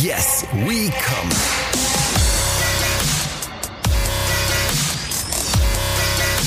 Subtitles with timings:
[0.00, 1.28] Yes, we come.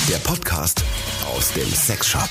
[0.08, 0.82] Der Podcast
[1.32, 2.28] aus dem Sexshop.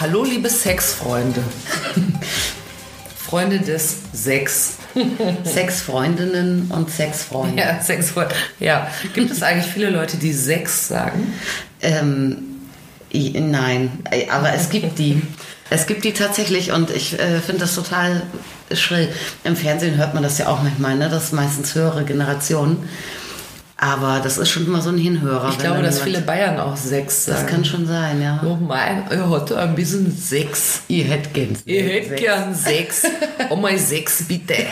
[0.00, 1.42] Hallo, liebe Sexfreunde.
[3.26, 4.79] Freunde des Sex.
[5.44, 7.62] Sexfreundinnen und Sexfreunde.
[7.62, 8.34] Ja, Sexfreunde.
[8.58, 8.88] Ja.
[9.14, 11.32] Gibt es eigentlich viele Leute, die Sex sagen?
[11.80, 12.38] Ähm,
[13.12, 13.90] nein,
[14.30, 15.22] aber es gibt die.
[15.72, 18.22] Es gibt die tatsächlich und ich äh, finde das total
[18.72, 19.08] schrill.
[19.44, 21.08] Im Fernsehen hört man das ja auch manchmal, ne?
[21.08, 22.88] Das ist meistens höhere Generationen.
[23.82, 25.48] Aber das ist schon immer so ein Hinhörer.
[25.48, 27.40] Ich glaube, dass viele Bayern auch Sex sagen.
[27.40, 28.38] Das kann schon sein, ja.
[28.44, 30.82] Oh mein, ihr hat ein bisschen Sex.
[30.88, 31.56] Ihr hättet gern.
[31.64, 33.04] Ihr hättet gern Sex.
[33.48, 34.54] Oh mein Sex, bitte.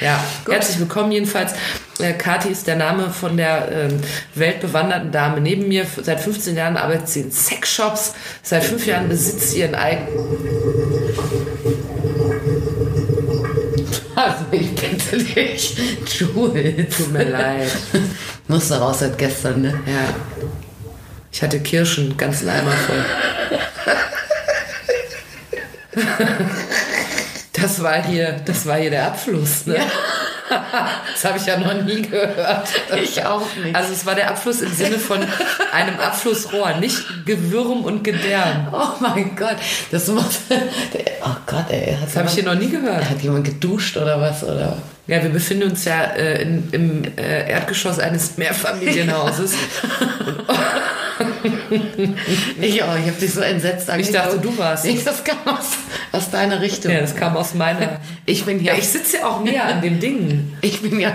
[0.00, 1.52] Ja, herzlich willkommen jedenfalls.
[1.98, 4.00] Äh, Kathi ist der Name von der ähm,
[4.34, 5.84] weltbewanderten Dame neben mir.
[6.02, 8.14] Seit 15 Jahren arbeitet sie in Sexshops.
[8.42, 10.08] Seit fünf Jahren besitzt sie ihren eigenen...
[14.16, 14.44] Also
[15.16, 15.76] ich bitte dich.
[16.18, 16.96] Jules.
[16.96, 17.70] Tut mir leid.
[18.48, 19.80] Musste raus seit gestern, ne?
[19.86, 20.14] Ja.
[21.32, 23.04] Ich hatte Kirschen, ganz Eimer voll.
[27.52, 29.76] Das war hier, das war hier der Abfluss, ne?
[31.12, 32.68] Das habe ich ja noch nie gehört.
[33.02, 33.74] Ich auch nicht.
[33.74, 35.18] Also es war der Abfluss im Sinne von
[35.72, 38.68] einem Abflussrohr, nicht Gewürm und Gedärm.
[38.72, 39.56] Oh mein Gott.
[39.90, 40.40] Das muss.
[41.22, 41.96] Oh Gott, ey.
[42.02, 43.08] Das habe ich hier noch nie gehört.
[43.08, 44.42] Hat jemand geduscht oder was?
[44.44, 44.76] Oder?
[45.06, 49.54] Ja, wir befinden uns ja äh, in, im äh, Erdgeschoss eines Mehrfamilienhauses.
[52.60, 55.70] Ich auch, ich habe dich so entsetzt Ich dachte, du warst Ich, das kam aus,
[56.12, 56.92] aus deiner Richtung.
[56.92, 58.00] Ja, das kam aus meiner.
[58.26, 60.52] Ich bin ja, Ja, ich sitze ja auch näher an dem Ding.
[60.60, 61.12] ich bin ja,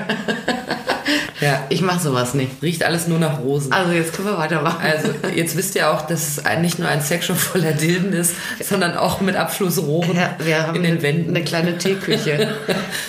[1.40, 2.62] Ja, ich mache sowas nicht.
[2.62, 3.72] riecht alles nur nach Rosen.
[3.72, 4.80] Also jetzt können wir weitermachen.
[4.82, 8.98] Also, jetzt wisst ihr auch, dass es nicht nur ein Sexshop voller Dilden ist, sondern
[8.98, 11.36] auch mit Abflussrohren ja, wir haben in den Wänden.
[11.36, 12.56] eine kleine Teeküche.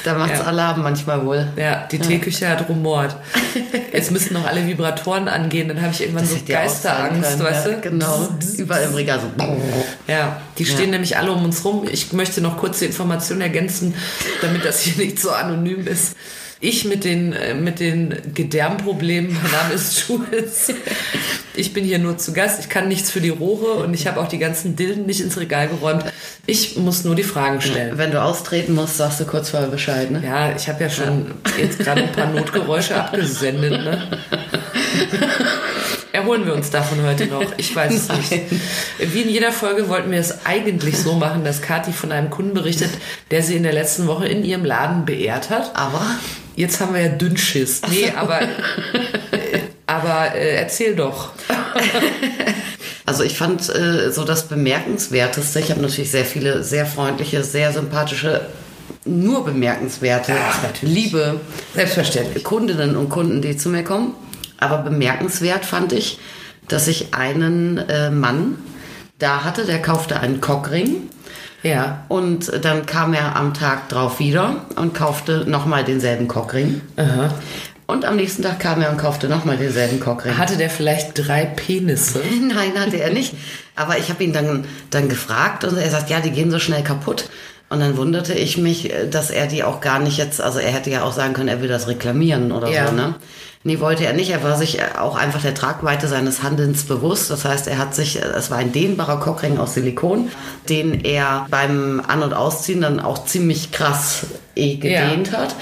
[0.05, 0.45] Da macht's Ja.
[0.45, 1.49] Alarm manchmal wohl.
[1.57, 3.17] Ja, die Teeküche hat rumort.
[3.93, 7.43] Jetzt müssten noch alle Vibratoren angehen, dann habe ich irgendwann so ja auch sein Geisterangst,
[7.43, 7.81] weißt ja, du?
[7.81, 8.29] Genau.
[8.57, 9.27] Überall im Regal so.
[10.07, 10.91] Ja, die stehen Ja.
[10.93, 11.87] nämlich alle um uns rum.
[11.91, 13.95] Ich möchte noch kurz die Information ergänzen,
[14.43, 16.17] damit das hier nicht so anonym ist.
[16.59, 20.73] Ich mit den, äh, mit den Gedärmproblemen, mein Name ist Jules.
[21.55, 22.61] Ich bin hier nur zu Gast.
[22.61, 25.39] Ich kann nichts für die Rohre und ich habe auch die ganzen Dilden nicht ins
[25.39, 26.05] Regal geräumt.
[26.47, 27.99] Ich muss nur die Fragen stellen.
[27.99, 30.23] Wenn du austreten musst, sagst du kurz vorher Bescheid, ne?
[30.25, 33.73] Ja, ich habe ja schon jetzt gerade ein paar Notgeräusche abgesendet.
[33.73, 34.19] Ne?
[36.17, 37.43] Erholen wir uns davon heute noch?
[37.59, 38.43] Ich weiß es nicht.
[38.99, 42.55] Wie in jeder Folge wollten wir es eigentlich so machen, dass Kathi von einem Kunden
[42.55, 42.89] berichtet,
[43.31, 45.77] der sie in der letzten Woche in ihrem Laden beehrt hat.
[45.77, 46.01] Aber
[46.55, 47.83] Jetzt haben wir ja Dünnschiss.
[47.91, 48.47] Nee, aber, äh,
[49.87, 51.33] aber äh, erzähl doch.
[53.09, 57.73] Also ich fand äh, so das Bemerkenswerteste, ich habe natürlich sehr viele sehr freundliche, sehr
[57.73, 58.47] sympathische,
[59.05, 61.41] nur bemerkenswerte, Ach, liebe
[61.77, 62.43] Selbstverständlich.
[62.43, 64.13] Kundinnen und Kunden, die zu mir kommen.
[64.59, 66.19] Aber bemerkenswert fand ich,
[66.69, 68.57] dass ich einen äh, Mann
[69.19, 71.09] da hatte, der kaufte einen Cockring.
[71.63, 72.05] Ja.
[72.09, 76.81] Und dann kam er am Tag drauf wieder und kaufte nochmal denselben Cockring.
[76.97, 77.31] Aha.
[77.87, 80.37] Und am nächsten Tag kam er und kaufte nochmal denselben Cockring.
[80.37, 82.21] Hatte der vielleicht drei Penisse?
[82.41, 83.35] Nein, hatte er nicht.
[83.77, 86.83] Aber ich habe ihn dann, dann gefragt und er sagt, ja, die gehen so schnell
[86.83, 87.29] kaputt.
[87.69, 90.71] Und dann wunderte ich mich, äh, dass er die auch gar nicht jetzt, also er
[90.73, 92.89] hätte ja auch sagen können, er will das reklamieren oder Ja.
[92.89, 93.15] so, ne?
[93.67, 94.31] Nee, wollte er nicht.
[94.31, 97.33] Er war sich auch einfach der Tragweite seines Handelns bewusst.
[97.33, 100.31] Das heißt, er hat sich, es war ein dehnbarer Cockring aus Silikon,
[100.69, 105.57] den er beim An- und Ausziehen dann auch ziemlich krass eh gedehnt hat.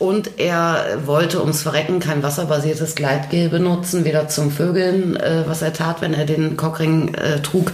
[0.00, 5.72] Und er wollte ums Verrecken kein wasserbasiertes Gleitgel benutzen, weder zum Vögeln, äh, was er
[5.72, 7.70] tat, wenn er den Cockring äh, trug,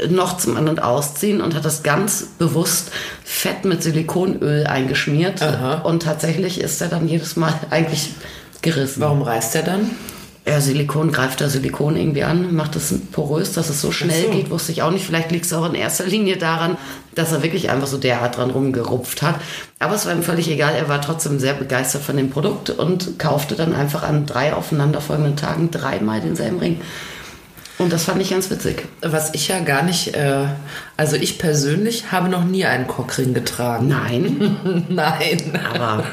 [0.00, 2.90] äh, noch zum An- und Ausziehen und hat das ganz bewusst
[3.22, 5.42] fett mit Silikonöl eingeschmiert.
[5.42, 5.82] Aha.
[5.82, 8.14] Und tatsächlich ist er dann jedes Mal eigentlich
[8.64, 9.00] gerissen.
[9.00, 9.90] Warum reißt er dann?
[10.46, 14.30] Ja, Silikon greift da Silikon irgendwie an, macht es porös, dass es so schnell so.
[14.30, 15.06] geht, wusste ich auch nicht.
[15.06, 16.76] Vielleicht liegt es auch in erster Linie daran,
[17.14, 19.36] dass er wirklich einfach so derart dran rumgerupft hat.
[19.78, 23.18] Aber es war ihm völlig egal, er war trotzdem sehr begeistert von dem Produkt und
[23.18, 26.80] kaufte dann einfach an drei aufeinanderfolgenden Tagen dreimal denselben Ring.
[27.76, 28.84] Und das fand ich ganz witzig.
[29.02, 30.44] Was ich ja gar nicht, äh,
[30.96, 33.88] also ich persönlich habe noch nie einen Cockring getragen.
[33.88, 35.58] Nein, Nein.
[35.74, 36.04] aber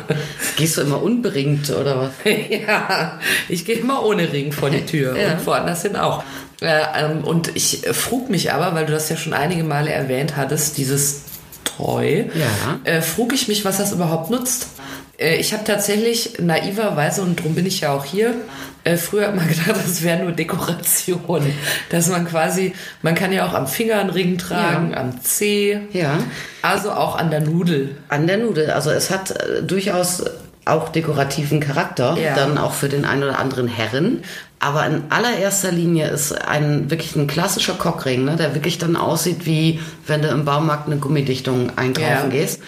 [0.57, 2.09] gehst du immer unberingt oder was?
[2.67, 5.33] ja, ich gehe immer ohne Ring vor die Tür Ja.
[5.33, 6.23] und woanders hin auch.
[6.61, 10.35] Äh, ähm, und ich frug mich aber, weil du das ja schon einige Male erwähnt
[10.37, 11.21] hattest, dieses
[11.63, 12.79] Treu, Ja.
[12.91, 14.67] äh, frug ich mich, was das überhaupt nutzt.
[15.19, 18.33] Äh, ich habe tatsächlich naiverweise, und darum bin ich ja auch hier,
[18.83, 21.43] äh, früher immer gedacht, das wäre nur Dekoration.
[21.89, 24.97] Dass man quasi, man kann ja auch am Finger einen Ring tragen, Ja.
[24.97, 26.17] am Zeh, Ja.
[26.61, 27.95] also auch an der Nudel.
[28.09, 28.71] An der Nudel.
[28.71, 30.23] Also es hat äh, durchaus
[30.65, 32.35] auch dekorativen Charakter, Ja.
[32.35, 34.23] dann auch für den einen oder anderen Herren.
[34.59, 39.45] Aber in allererster Linie ist ein wirklich ein klassischer Cockring, ne, der wirklich dann aussieht
[39.47, 42.27] wie wenn du im Baumarkt eine Gummidichtung einkaufen Ja.
[42.29, 42.61] gehst,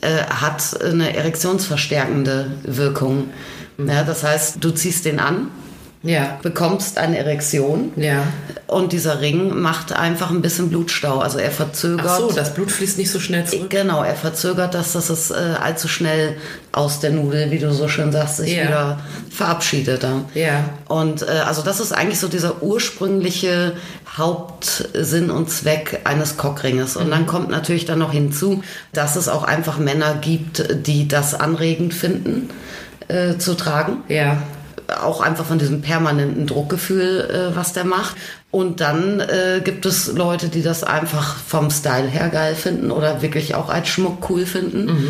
[0.00, 3.28] äh, hat eine erektionsverstärkende Wirkung.
[3.76, 3.88] Mhm.
[3.88, 5.48] Ja, das heißt, du ziehst den an,
[6.02, 6.38] Ja.
[6.42, 8.22] bekommst eine Erektion Ja.
[8.68, 11.18] und dieser Ring macht einfach ein bisschen Blutstau.
[11.18, 12.06] Also er verzögert.
[12.08, 13.70] Ach so, das Blut fließt nicht so schnell zurück.
[13.70, 16.36] Genau, er verzögert das, dass es äh, allzu schnell
[16.72, 18.62] aus der Nudel, wie du so schön sagst, sich Ja.
[18.68, 18.98] wieder
[19.30, 20.06] verabschiedet.
[20.34, 20.64] Ja.
[20.86, 23.72] Und äh, also das ist eigentlich so dieser ursprüngliche
[24.16, 26.96] Hauptsinn und Zweck eines Cockringes.
[26.96, 27.10] Und Mhm.
[27.10, 28.62] dann kommt natürlich dann noch hinzu,
[28.92, 32.48] dass es auch einfach Männer gibt, die das anregend finden
[33.08, 34.42] äh, zu tragen Ja.
[35.02, 38.16] auch einfach von diesem permanenten Druckgefühl, äh, was der macht.
[38.50, 43.20] Und dann äh, gibt es Leute, die das einfach vom Style her geil finden oder
[43.20, 45.08] wirklich auch als Schmuck cool finden.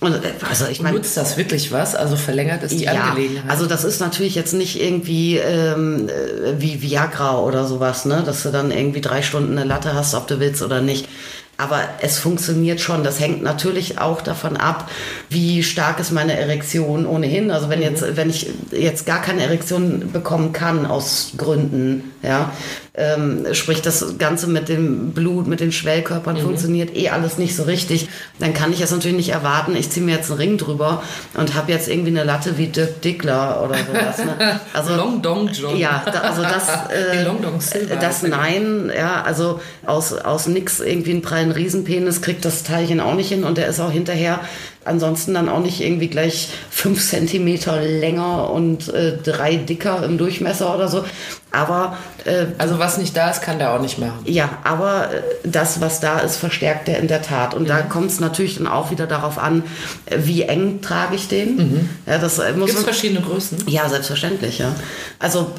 [0.00, 0.18] Und äh,
[0.48, 1.94] also ich meine, Nutzt das wirklich was?
[1.94, 3.50] Also verlängert es die Angelegenheit?
[3.50, 8.42] also das ist natürlich jetzt nicht irgendwie ähm, äh, wie Viagra oder sowas, ne, dass
[8.42, 11.08] du dann irgendwie drei Stunden eine Latte hast, ob du willst oder nicht.
[11.56, 13.04] Aber es funktioniert schon.
[13.04, 14.90] Das hängt natürlich auch davon ab,
[15.28, 17.50] wie stark ist meine Erektion ohnehin.
[17.50, 22.50] Also wenn jetzt, wenn ich jetzt gar keine Erektion bekommen kann aus Gründen, ja,
[22.96, 27.64] ähm, sprich das Ganze mit dem Blut, mit den Schwellkörpern funktioniert eh alles nicht so
[27.64, 28.08] richtig,
[28.38, 29.74] dann kann ich es natürlich nicht erwarten.
[29.74, 31.02] Ich ziehe mir jetzt einen Ring drüber
[31.34, 34.18] und habe jetzt irgendwie eine Latte wie Dirk Dickler oder sowas.
[34.18, 34.60] Ne?
[34.72, 35.76] Also Long Dong John.
[35.76, 36.68] ja, da, also das,
[37.72, 43.00] äh, das Nein, ja, also aus, aus nix irgendwie einen prallen Riesenpenis kriegt das Teilchen
[43.00, 44.40] auch nicht hin und der ist auch hinterher
[44.84, 50.74] ansonsten dann auch nicht irgendwie gleich fünf Zentimeter länger und äh, drei dicker im Durchmesser
[50.74, 51.04] oder so.
[51.50, 54.18] Aber äh, Also was nicht da ist, kann der auch nicht machen.
[54.24, 57.54] ja, aber äh, das, was da ist, verstärkt er in der Tat.
[57.54, 59.62] Und da kommt es natürlich dann auch wieder darauf an,
[60.06, 61.88] äh, wie eng trage ich den.
[62.06, 63.58] Ja, das äh, muss Gibt es verschiedene Größen?
[63.68, 64.74] ja, selbstverständlich, ja.
[65.20, 65.52] Also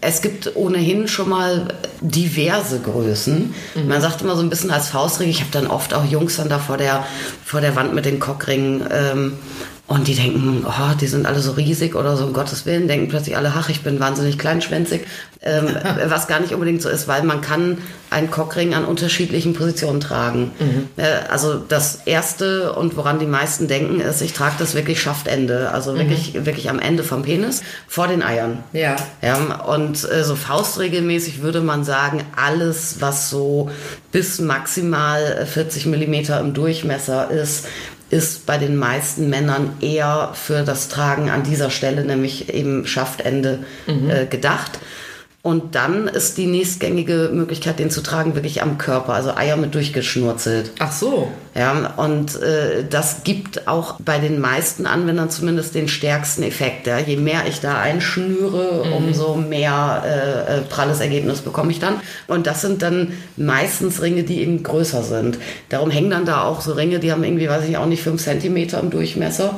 [0.00, 1.68] es gibt ohnehin schon mal
[2.00, 3.52] diverse Größen.
[3.88, 6.48] Man sagt immer so ein bisschen als Faustregel, ich habe dann oft auch Jungs dann
[6.48, 7.04] da vor der,
[7.44, 9.32] vor der Wand mit den Cockringen ähm,
[9.88, 13.08] und die denken, oh, die sind alle so riesig oder so, um Gottes Willen, denken
[13.08, 15.00] plötzlich alle, ach, ich bin wahnsinnig kleinschwänzig,
[15.40, 15.66] ähm,
[16.08, 17.78] was gar nicht unbedingt so ist, weil man kann
[18.10, 20.50] einen Cockring an unterschiedlichen Positionen tragen.
[20.96, 25.70] Äh, also das Erste und woran die meisten denken, ist, ich trage das wirklich Schaftende,
[25.72, 28.62] also wirklich, wirklich am Ende vom Penis, vor den Eiern.
[28.74, 28.96] Ja.
[29.22, 33.70] Ja, und äh, so faustregelmäßig würde man sagen, alles, was so
[34.12, 37.66] bis maximal äh, 40 Millimeter im Durchmesser ist,
[38.10, 43.60] ist bei den meisten Männern eher für das Tragen an dieser Stelle, nämlich eben Schaftende,
[43.86, 44.78] äh, gedacht.
[45.40, 49.72] Und dann ist die nächstgängige Möglichkeit, den zu tragen, wirklich am Körper, also Eier mit
[49.72, 50.72] durchgeschnurzelt.
[50.80, 51.30] Ach so.
[51.54, 56.88] Ja, und äh, das gibt auch bei den meisten Anwendern zumindest den stärksten Effekt.
[56.88, 56.98] Ja.
[56.98, 62.00] Je mehr ich da einschnüre, umso mehr äh, äh, pralles Ergebnis bekomme ich dann.
[62.26, 65.38] Und das sind dann meistens Ringe, die eben größer sind.
[65.68, 68.22] Darum hängen dann da auch so Ringe, die haben irgendwie, weiß ich auch nicht, fünf
[68.22, 69.54] Zentimeter im Durchmesser.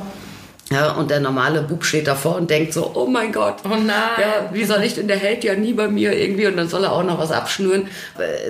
[0.71, 3.87] Ja, und der normale Bub steht davor und denkt so, oh mein Gott, Oh nein.
[4.19, 6.83] ja, wie soll ich denn, der hält ja nie bei mir irgendwie und dann soll
[6.85, 7.87] er auch noch was abschnüren.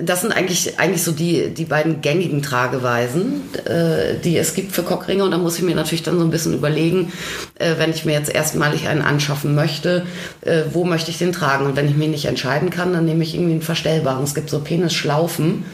[0.02, 4.82] Das sind eigentlich, eigentlich so die, die beiden gängigen Trageweisen, äh, die es gibt für
[4.82, 7.12] Cockringe und da muss ich mir natürlich dann so ein bisschen überlegen,
[7.58, 10.06] äh, wenn ich mir jetzt erstmalig einen anschaffen möchte,
[10.42, 13.22] äh, wo möchte ich den tragen und wenn ich mich nicht entscheiden kann, dann nehme
[13.24, 14.22] ich irgendwie einen verstellbaren.
[14.24, 15.64] Es gibt so Penisschlaufen,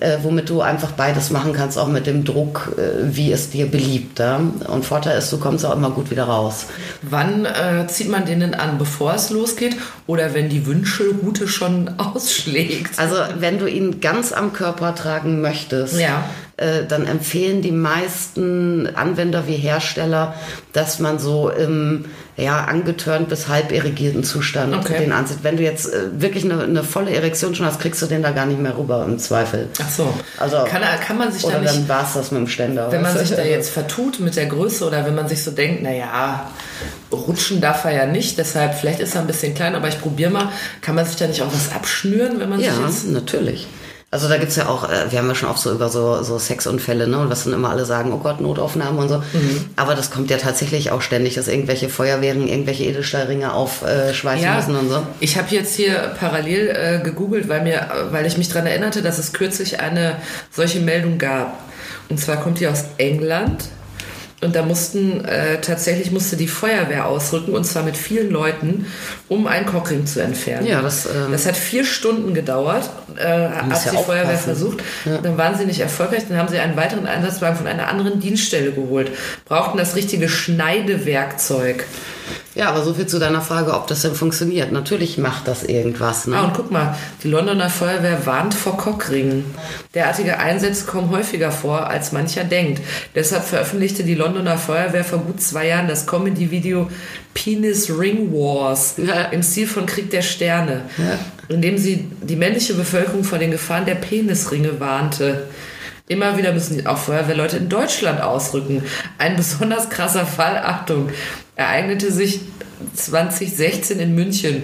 [0.00, 2.72] äh, womit du einfach beides machen kannst, auch mit dem Druck,
[3.02, 4.18] wie es dir beliebt.
[4.18, 4.40] Ja?
[4.68, 6.66] Und Vorteil ist, du kommst auch immer gut wieder raus.
[7.02, 9.76] Wann äh, zieht man den denn an, bevor es losgeht?
[10.06, 12.98] Oder wenn die Wünschelrute schon ausschlägt?
[12.98, 16.24] Also wenn du ihn ganz am Körper tragen möchtest, Ja.
[16.56, 20.34] Äh, dann empfehlen die meisten Anwender wie Hersteller,
[20.72, 22.04] dass man so im
[22.36, 24.98] ja, angetörnt bis halb irrigierten Zustand Okay.
[24.98, 25.38] den ansieht.
[25.42, 28.30] Wenn du jetzt äh, wirklich eine, eine volle Erektion schon hast, kriegst du den da
[28.32, 29.68] gar nicht mehr rüber im Zweifel.
[29.80, 30.12] Ach so.
[30.38, 32.90] Also- kann, kann man sich da Oder nicht, dann war es das mit dem Ständer.
[32.90, 35.82] wenn man sich da jetzt vertut mit der Größe oder wenn man sich so denkt,
[35.84, 36.50] naja,
[37.12, 40.30] rutschen darf er ja nicht, deshalb vielleicht ist er ein bisschen klein, aber ich probiere
[40.30, 40.48] mal,
[40.80, 43.06] kann man sich da nicht auch was abschnüren, wenn man Ja, sich jetzt...
[43.10, 43.66] natürlich.
[44.14, 46.38] Also da gibt's ja auch, äh, wir haben ja schon oft so über so, so
[46.38, 47.18] Sexunfälle, ne?
[47.18, 49.18] Und was dann immer alle sagen, oh Gott, Notaufnahmen und so.
[49.18, 49.64] Mhm.
[49.74, 54.76] Aber das kommt ja tatsächlich auch ständig, dass irgendwelche Feuerwehren irgendwelche Edelstahlringe aufschweißen Ja, müssen
[54.76, 55.02] und so.
[55.18, 59.02] ich habe jetzt hier parallel äh, gegoogelt, weil, mir, äh, weil ich mich daran erinnerte,
[59.02, 60.14] dass es kürzlich eine
[60.52, 61.58] solche Meldung gab.
[62.08, 63.64] Und zwar kommt die aus England.
[64.44, 68.86] Und da mussten äh, tatsächlich musste die Feuerwehr ausrücken und zwar mit vielen Leuten,
[69.28, 70.66] um einen Cockring zu entfernen.
[70.66, 74.82] Ja, das, ähm, das hat vier Stunden gedauert, äh, hat ja die Feuerwehr versucht.
[75.04, 78.72] Dann waren sie nicht erfolgreich, dann haben sie einen weiteren Einsatzwagen von einer anderen Dienststelle
[78.72, 79.10] geholt,
[79.46, 81.86] brauchten das richtige Schneidewerkzeug.
[82.54, 84.72] Ja, aber so viel zu deiner Frage, ob das denn funktioniert.
[84.72, 86.26] Natürlich macht das irgendwas.
[86.26, 86.36] Ne?
[86.36, 89.44] Ah, und guck mal, die Londoner Feuerwehr warnt vor Cockringen.
[89.94, 92.82] Derartige Einsätze kommen häufiger vor, als mancher denkt.
[93.14, 96.88] Deshalb veröffentlichte die Londoner Feuerwehr vor gut zwei Jahren das Comedy-Video
[97.34, 99.24] Penis Ring Wars Ja.
[99.26, 100.82] im Stil von Krieg der Sterne,
[101.48, 105.48] in dem sie die männliche Bevölkerung vor den Gefahren der Penisringe warnte.
[106.06, 108.82] Immer wieder müssen auch Feuerwehrleute in Deutschland ausrücken.
[109.18, 111.08] Ein besonders krasser Fall, Achtung,
[111.56, 112.40] ereignete sich
[112.94, 114.62] 2016 in München.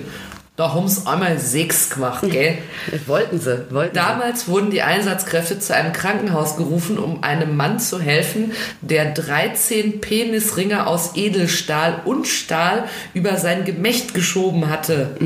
[0.57, 2.59] Da haben sie einmal sechs gemacht, gell?
[3.07, 7.99] Wollten sie, wollten Damals wurden die Einsatzkräfte zu einem Krankenhaus gerufen, um einem Mann zu
[7.99, 15.17] helfen, der 13 Penisringe aus Edelstahl und Stahl über sein Gemächt geschoben hatte.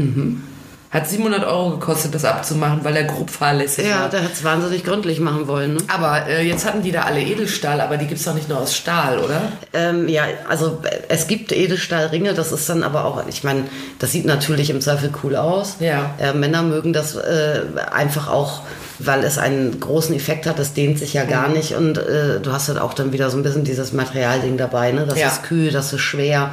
[0.95, 3.85] Hat 700 Euro gekostet, das abzumachen, weil er grob fahrlässig.
[3.85, 4.11] Ja, war.
[4.11, 5.75] der hat es wahnsinnig gründlich machen wollen.
[5.75, 5.81] Ne?
[5.89, 8.77] Aber äh, jetzt hatten die da alle Edelstahl, aber die gibt's doch nicht nur aus
[8.77, 9.43] Stahl, oder?
[9.73, 13.65] Ähm, ja, also es gibt Edelstahlringe, das ist dann aber auch, ich meine,
[13.99, 15.79] das sieht natürlich im Zweifel cool aus.
[15.81, 16.15] Ja.
[16.21, 18.61] Äh, Männer mögen das äh, einfach auch,
[18.99, 21.55] weil es einen großen Effekt hat, das dehnt sich ja gar Mhm.
[21.55, 24.93] nicht und äh, du hast halt auch dann wieder so ein bisschen dieses Materialding dabei,
[24.93, 25.05] ne?
[25.09, 25.29] Das Ja.
[25.29, 26.53] ist kühl, das ist schwer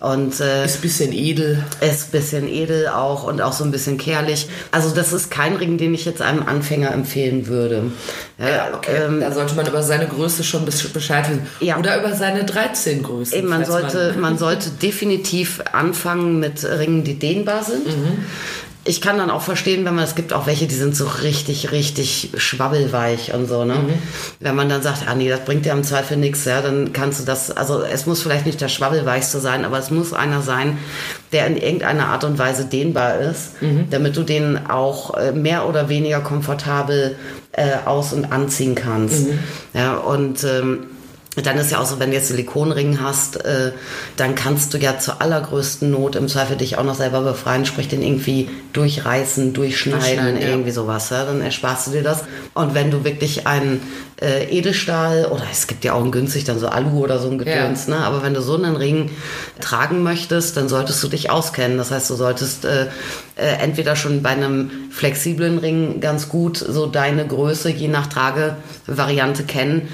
[0.00, 1.64] und äh, Ist ein bisschen edel.
[1.80, 4.48] ist ein bisschen edel auch und auch so ein bisschen kehrlich.
[4.70, 7.90] Also das ist kein Ring, den ich jetzt einem Anfänger empfehlen würde.
[8.38, 8.92] Ja, okay.
[9.06, 11.46] ähm, da sollte man über seine Größe schon Bescheid wissen.
[11.60, 11.78] Ja.
[11.78, 13.36] Oder über seine 13 Größen.
[13.36, 17.86] Eben, man sollte, man sollte definitiv anfangen mit Ringen, die dehnbar sind.
[18.88, 21.72] Ich kann dann auch verstehen, wenn man, es gibt auch welche, die sind so richtig,
[21.72, 23.74] richtig schwabbelweich und so, ne?
[24.40, 27.20] Wenn man dann sagt, ah nee, das bringt dir im Zweifel nichts, ja, dann kannst
[27.20, 30.78] du das, also es muss vielleicht nicht der schwabbelweichste sein, aber es muss einer sein,
[31.32, 33.50] der in irgendeiner Art und Weise dehnbar ist,
[33.90, 37.16] damit du den auch äh, mehr oder weniger komfortabel
[37.52, 39.26] äh, aus- und anziehen kannst.
[39.74, 40.86] Ja, und ähm,
[41.46, 43.72] dann ist ja auch so, wenn du jetzt Silikonring hast, äh,
[44.16, 47.88] dann kannst du ja zur allergrößten Not im Zweifel dich auch noch selber befreien, sprich
[47.88, 50.48] den irgendwie durchreißen, durchschneiden, ja.
[50.48, 51.10] irgendwie sowas.
[51.10, 51.24] Ja?
[51.24, 52.24] Dann ersparst du dir das.
[52.54, 53.80] Und wenn du wirklich einen
[54.20, 57.38] äh, Edelstahl oder es gibt ja auch einen günstig, dann so Alu oder so ein
[57.38, 57.98] Gedöns, ne?
[57.98, 59.10] aber wenn du so einen Ring
[59.60, 61.78] tragen möchtest, dann solltest du dich auskennen.
[61.78, 62.86] Das heißt, du solltest äh,
[63.38, 69.44] äh, entweder schon bei einem flexiblen Ring ganz gut so deine Größe je nach Tragevariante
[69.44, 69.88] kennen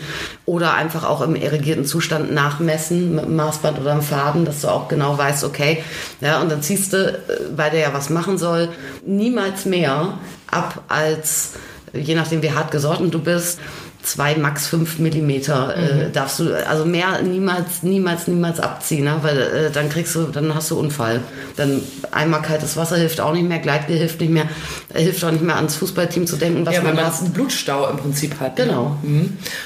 [0.47, 4.69] oder einfach auch im irrigierten Zustand nachmessen mit einem Maßband oder einem Faden, dass du
[4.69, 5.85] auch genau weißt, okay,
[6.23, 7.17] ja, und dann ziehst du, äh,
[7.55, 8.71] weil der ja was machen soll,
[9.05, 10.19] niemals mehr
[10.51, 11.53] ab als,
[11.93, 13.61] je nachdem wie hart gesortet du bist,
[14.05, 19.17] zwei, max fünf Millimeter äh, darfst du, also mehr niemals, niemals, niemals abziehen, ne?
[19.23, 21.21] weil äh, dann kriegst du, dann hast du Unfall.
[21.57, 21.81] Dann
[22.11, 24.45] einmal kaltes Wasser hilft auch nicht mehr, Gleitgel hilft nicht mehr,
[24.93, 27.21] äh, hilft auch nicht mehr ans Fußballteam zu denken, was Ja, weil man man hat.
[27.21, 28.59] einen Blutstau im Prinzip hat.
[28.59, 28.65] ne?
[28.65, 28.97] Genau.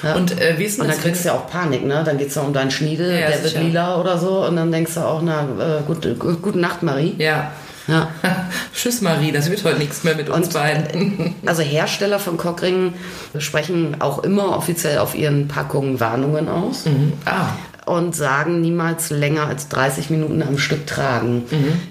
[0.05, 0.15] Ja.
[0.15, 2.03] Und äh, wie ist denn Und dann kriegst du ja auch Panik, ne?
[2.05, 3.61] Dann geht's ja um deinen Schniedel, Ja, der wird sicher.
[3.63, 4.47] lila oder so.
[4.47, 7.15] Und dann denkst du auch, na, äh, gut, gut, gute Nacht, Marie.
[7.19, 7.51] Ja.
[7.89, 8.09] Ja.
[8.75, 11.35] Tschüss Marie, das wird heute nichts mehr mit uns Und- beiden.
[11.47, 12.95] Also Hersteller von Cockringen
[13.39, 16.85] sprechen auch immer offiziell auf ihren Packungen Warnungen aus
[17.25, 17.49] ah,
[17.87, 21.45] und sagen niemals länger als 30 Minuten am Stück tragen.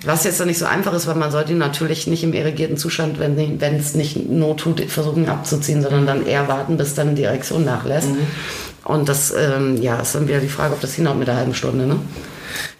[0.05, 2.77] Was jetzt dann nicht so einfach ist, weil man sollte ihn natürlich nicht im irrigierten
[2.77, 7.23] Zustand, wenn, es nicht Not tut, versuchen abzuziehen, sondern dann eher warten, bis dann die
[7.23, 8.09] Erektion nachlässt.
[8.83, 11.55] Und das ähm, ja, ist dann wieder die Frage, ob das hinhaut mit der halben
[11.55, 11.87] Stunde.
[11.87, 11.99] Ne?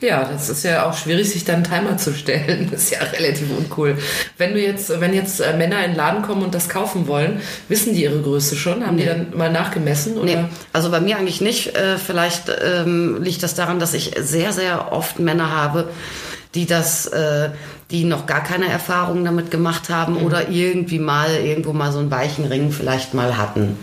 [0.02, 2.70] Ja, das ist ja auch schwierig, sich dann einen Timer zu stellen.
[2.72, 3.98] Das ist ja relativ uncool.
[4.38, 7.42] Wenn du jetzt, wenn jetzt äh, Männer in den Laden kommen und das kaufen wollen,
[7.70, 8.86] wissen die ihre Größe schon?
[8.86, 10.18] Haben die dann mal nachgemessen?
[10.18, 10.26] Oder?
[10.26, 11.76] Nee, also bei mir eigentlich nicht.
[11.76, 15.90] Äh, vielleicht ähm, liegt das daran, dass ich sehr, sehr oft Männer habe,
[16.56, 17.50] die das, äh,
[17.92, 20.26] die noch gar keine Erfahrungen damit gemacht haben Mhm.
[20.26, 23.78] oder irgendwie mal irgendwo mal so einen weichen Ring vielleicht mal hatten.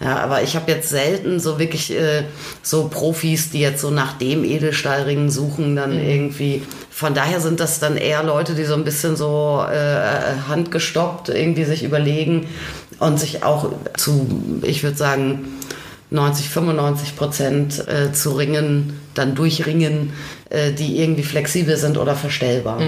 [0.00, 2.22] Ja, aber ich habe jetzt selten so wirklich äh,
[2.62, 6.08] so Profis, die jetzt so nach dem Edelstahlring suchen, dann Mhm.
[6.08, 6.62] irgendwie.
[6.90, 11.64] Von daher sind das dann eher Leute, die so ein bisschen so äh, handgestoppt irgendwie
[11.64, 12.46] sich überlegen
[13.00, 14.26] und sich auch zu,
[14.62, 15.44] ich würde sagen,
[16.10, 20.12] 90, 95 Prozent äh, zu Ringen, dann durchringen,
[20.50, 22.80] äh, die irgendwie flexibel sind oder verstellbar.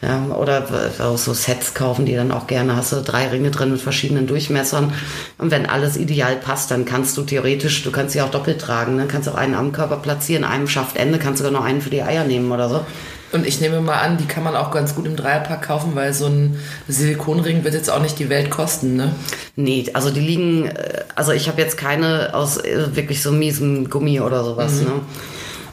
[0.00, 0.64] Ja, oder
[1.00, 4.28] auch so Sets kaufen, die dann auch gerne hast du drei Ringe drin mit verschiedenen
[4.28, 4.92] Durchmessern.
[5.38, 8.94] Und wenn alles ideal passt, dann kannst du theoretisch, du kannst sie auch doppelt tragen,
[8.94, 9.06] ne?
[9.08, 12.22] kannst auch einen am Körper platzieren, einem Schaftende, kannst sogar noch einen für die Eier
[12.22, 12.86] nehmen oder so.
[13.32, 16.14] Und ich nehme mal an, die kann man auch ganz gut im Dreierpack kaufen, weil
[16.14, 19.14] so ein Silikonring wird jetzt auch nicht die Welt kosten, ne?
[19.56, 23.90] Nee, also die liegen, äh, also ich habe jetzt keine aus äh, wirklich so miesem
[23.90, 24.84] Gummi oder sowas, Mhm.
[24.84, 24.92] ne?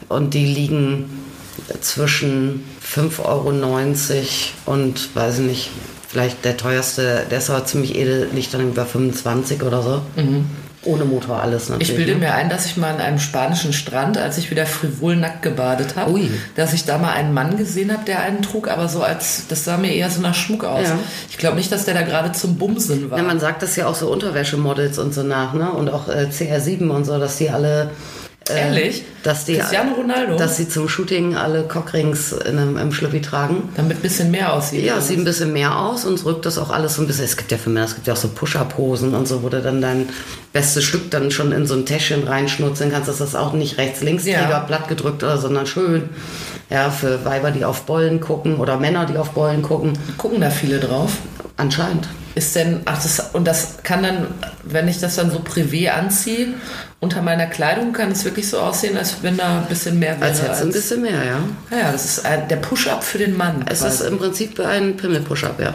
[0.09, 1.09] Und die liegen
[1.79, 3.49] zwischen 5,90 Euro
[4.65, 5.69] und weiß ich nicht,
[6.07, 10.01] vielleicht der teuerste, der ist aber ziemlich edel, liegt dann über 25 oder so.
[10.85, 11.89] Ohne Motor alles natürlich.
[11.89, 11.93] Mhm.
[11.93, 12.27] Ich bilde ne?
[12.27, 15.95] mir ein, dass ich mal an einem spanischen Strand, als ich wieder frivol nackt gebadet
[15.95, 19.47] habe, dass ich da mal einen Mann gesehen habe, der einen trug, aber so als,
[19.49, 20.87] das sah mir eher so nach Schmuck aus.
[20.87, 20.99] Ja.
[21.29, 23.17] Ich glaube nicht, dass der da gerade zum Bumsen war.
[23.17, 25.71] Ja, man sagt das ja auch so Unterwäschemodels und so nach, ne?
[25.71, 27.89] Und auch äh, CR7 und so, dass die alle.
[28.49, 29.03] Äh, Ehrlich?
[29.23, 30.37] Dass die, Cristiano Ronaldo?
[30.37, 33.69] Dass sie zum Shooting alle Cockrings in einem, im Schlüppi tragen.
[33.75, 34.83] Damit ein bisschen mehr aussieht.
[34.85, 37.25] Ja, es sieht ein bisschen mehr aus und rückt das auch alles so ein bisschen.
[37.25, 39.61] Es gibt ja für Männer, es gibt ja auch so Push-Up-Hosen und so, wo du
[39.63, 40.09] dann dein
[40.53, 44.49] bestes Stück dann schon in so ein Täschchen reinschnurzeln kannst, dass das auch nicht rechts-links-Träger
[44.49, 44.59] Ja.
[44.59, 46.09] platt gedrückt oder, sondern schön.
[46.69, 49.93] Ja, für Weiber, die auf Bollen gucken oder Männer, die auf Bollen gucken.
[50.19, 51.13] Gucken da viele drauf?
[51.57, 52.07] Anscheinend.
[52.35, 54.27] Ist denn, ach, das, und das kann dann,
[54.63, 56.49] wenn ich das dann so privé anziehe,
[56.99, 60.31] unter meiner Kleidung, kann es wirklich so aussehen, als wenn da ein bisschen mehr wäre.
[60.31, 61.39] Als hättest du ein bisschen mehr, ja.
[61.77, 63.63] Ja, das ist ein, der Push-Up für den Mann.
[63.69, 64.03] Es quasi.
[64.03, 65.73] ist im Prinzip ein Pimmel-Push-Up, ja.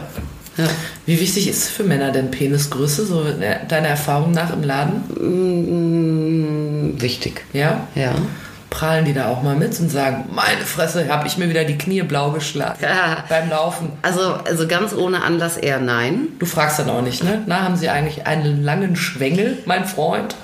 [0.57, 0.67] ja.
[1.07, 3.25] Wie wichtig ist für Männer denn Penisgröße, so
[3.67, 5.03] deiner Erfahrung nach im Laden?
[6.93, 7.43] Mm, wichtig.
[7.53, 7.87] Ja?
[7.95, 8.13] Ja.
[8.71, 11.77] Prahlen die da auch mal mit und sagen, meine Fresse, habe ich mir wieder die
[11.77, 13.23] Knie blau geschlagen Ja.
[13.29, 13.91] beim Laufen.
[14.01, 16.29] Also, also ganz ohne Anlass eher nein.
[16.39, 17.43] Du fragst dann auch nicht, ne?
[17.45, 20.35] Na, haben sie eigentlich einen langen Schwengel, mein Freund?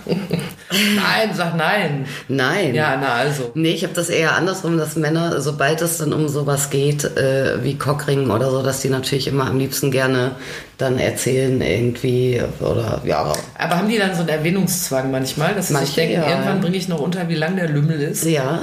[0.71, 2.05] Nein, sag nein.
[2.27, 2.75] Nein.
[2.75, 3.51] Ja, na also.
[3.53, 7.63] Nee, ich habe das eher andersrum, dass Männer, sobald es dann um sowas geht, äh,
[7.63, 10.31] wie Cockringen oder so, dass die natürlich immer am liebsten gerne
[10.77, 13.33] dann erzählen irgendwie oder ja.
[13.57, 16.29] Aber haben die dann so einen Erwähnungszwang manchmal, dass sie sich Manche, denken, ja.
[16.29, 18.23] irgendwann bringe ich noch unter, wie lang der Lümmel ist?
[18.25, 18.61] Ja,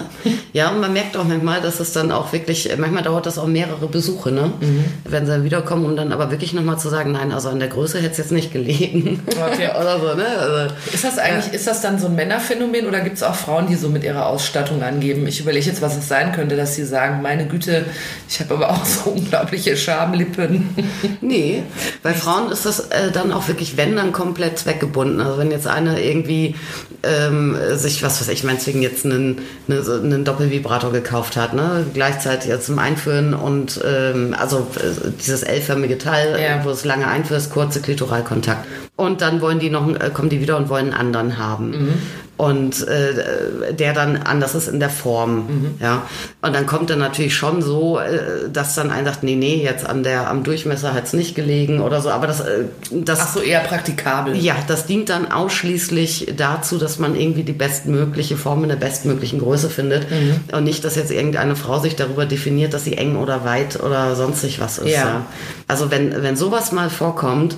[0.52, 3.48] ja, und man merkt auch manchmal, dass es dann auch wirklich, manchmal dauert das auch
[3.48, 4.52] mehrere Besuche, ne?
[4.60, 4.84] Mhm.
[5.04, 7.68] Wenn sie dann wiederkommen, um dann aber wirklich nochmal zu sagen, nein, also an der
[7.68, 9.20] Größe hätte es jetzt nicht gelegen.
[9.26, 9.70] Okay.
[9.80, 10.26] oder so, ne?
[10.38, 13.66] Also, Ist das eigentlich, ist das dann so ein Männerphänomen oder gibt es auch Frauen,
[13.66, 15.26] die so mit ihrer Ausstattung angeben?
[15.26, 17.84] Ich überlege jetzt, was es sein könnte, dass sie sagen, meine Güte,
[18.28, 20.68] ich habe aber auch so unglaubliche Schamlippen.
[21.20, 21.62] Nee,
[22.02, 25.20] bei Frauen ist das äh, dann auch wirklich, wenn, dann komplett zweckgebunden.
[25.20, 26.54] Also wenn jetzt eine irgendwie
[27.02, 29.38] ähm, sich, was weiß ich, meinetwegen jetzt einen,
[29.68, 31.84] eine, so einen Doppelvibrator gekauft hat, ne?
[31.94, 36.64] gleichzeitig jetzt zum Einführen und ähm, also äh, dieses L-förmige Teil, Ja.
[36.64, 38.66] wo es lange einführst, kurze Klitoralkontakt.
[38.96, 41.83] Und dann wollen die noch, äh, kommen die wieder und wollen einen anderen haben.
[41.84, 42.33] Mhm.
[42.36, 45.76] Und äh, der dann anders ist in der Form.
[45.80, 46.02] Ja.
[46.42, 49.86] Und dann kommt er natürlich schon so, äh, dass dann einer sagt, nee, nee, jetzt
[49.86, 52.10] an der, am Durchmesser hat es nicht gelegen oder so.
[52.10, 54.36] Aber das, äh, das Ach so, eher praktikabel.
[54.36, 59.38] ja, das dient dann ausschließlich dazu, dass man irgendwie die bestmögliche Form in der bestmöglichen
[59.38, 60.06] Größe findet.
[60.52, 64.16] Und nicht, dass jetzt irgendeine Frau sich darüber definiert, dass sie eng oder weit oder
[64.16, 64.88] sonstig was ist.
[64.88, 65.04] Ja.
[65.04, 65.26] Ja.
[65.68, 67.56] Also wenn, wenn sowas mal vorkommt,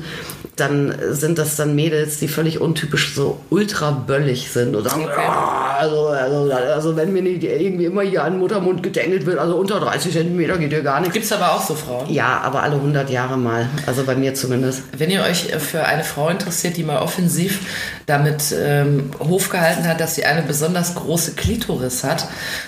[0.56, 5.02] dann sind das dann Mädels, die völlig untypisch so ultra böllig sind und sagen.
[5.02, 9.56] "Ja, also, also, also wenn mir nicht irgendwie immer hier an Muttermund gedengelt wird, also
[9.56, 11.14] unter 30 Zentimeter geht ja gar nichts.
[11.14, 12.10] Gibt es aber auch so Frauen.
[12.12, 13.68] Ja, aber alle 100 Jahre mal.
[13.86, 14.82] Also bei mir zumindest.
[14.96, 17.60] Wenn ihr euch für eine Frau interessiert, die mal offensiv
[18.06, 22.26] damit ähm, Hof gehalten hat, dass sie eine besonders große Klitoris hat,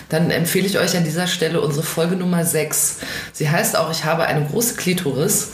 [0.09, 2.99] dann empfehle ich euch an dieser Stelle unsere Folge Nummer 6.
[3.33, 5.53] Sie heißt auch, ich habe eine große Klitoris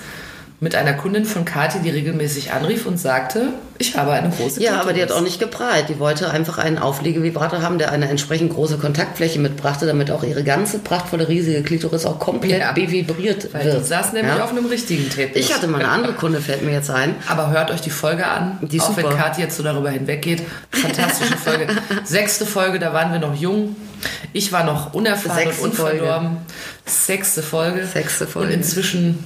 [0.61, 4.71] mit einer Kundin von Kati, die regelmäßig anrief und sagte, ich habe eine große Ja,
[4.71, 4.81] Klitoris.
[4.83, 5.89] aber die hat auch nicht geprahlt.
[5.91, 10.43] Die wollte einfach einen Auflegevibrator haben, der eine entsprechend große Kontaktfläche mitbrachte, damit auch ihre
[10.45, 12.73] ganze prachtvolle, riesige Klitoris auch komplett Ja.
[12.73, 13.81] bevibriert Weil wird.
[13.81, 14.45] die saß nämlich ja?
[14.45, 15.31] auf einem richtigen Tape.
[15.35, 17.17] Ich hatte mal eine andere Kunde, fällt mir jetzt ein.
[17.29, 19.17] Aber hört euch die Folge an, Die auch wenn super.
[19.17, 20.43] Kathi jetzt so darüber hinweggeht.
[20.71, 21.67] Fantastische Folge.
[22.05, 23.77] Sechste Folge, da waren wir noch jung.
[24.33, 26.37] Ich war noch unerfahren Sechste und unverdorben.
[26.87, 27.87] Sechste Folge.
[27.87, 28.49] Sechste Folge.
[28.49, 29.25] Und inzwischen,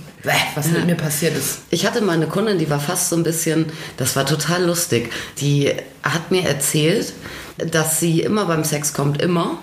[0.54, 1.60] was mit mir passiert ist.
[1.70, 5.10] Ich hatte mal eine Kundin, die war fast so ein bisschen, das war total lustig.
[5.38, 7.12] Die hat mir erzählt,
[7.58, 9.58] dass sie immer beim Sex kommt, immer.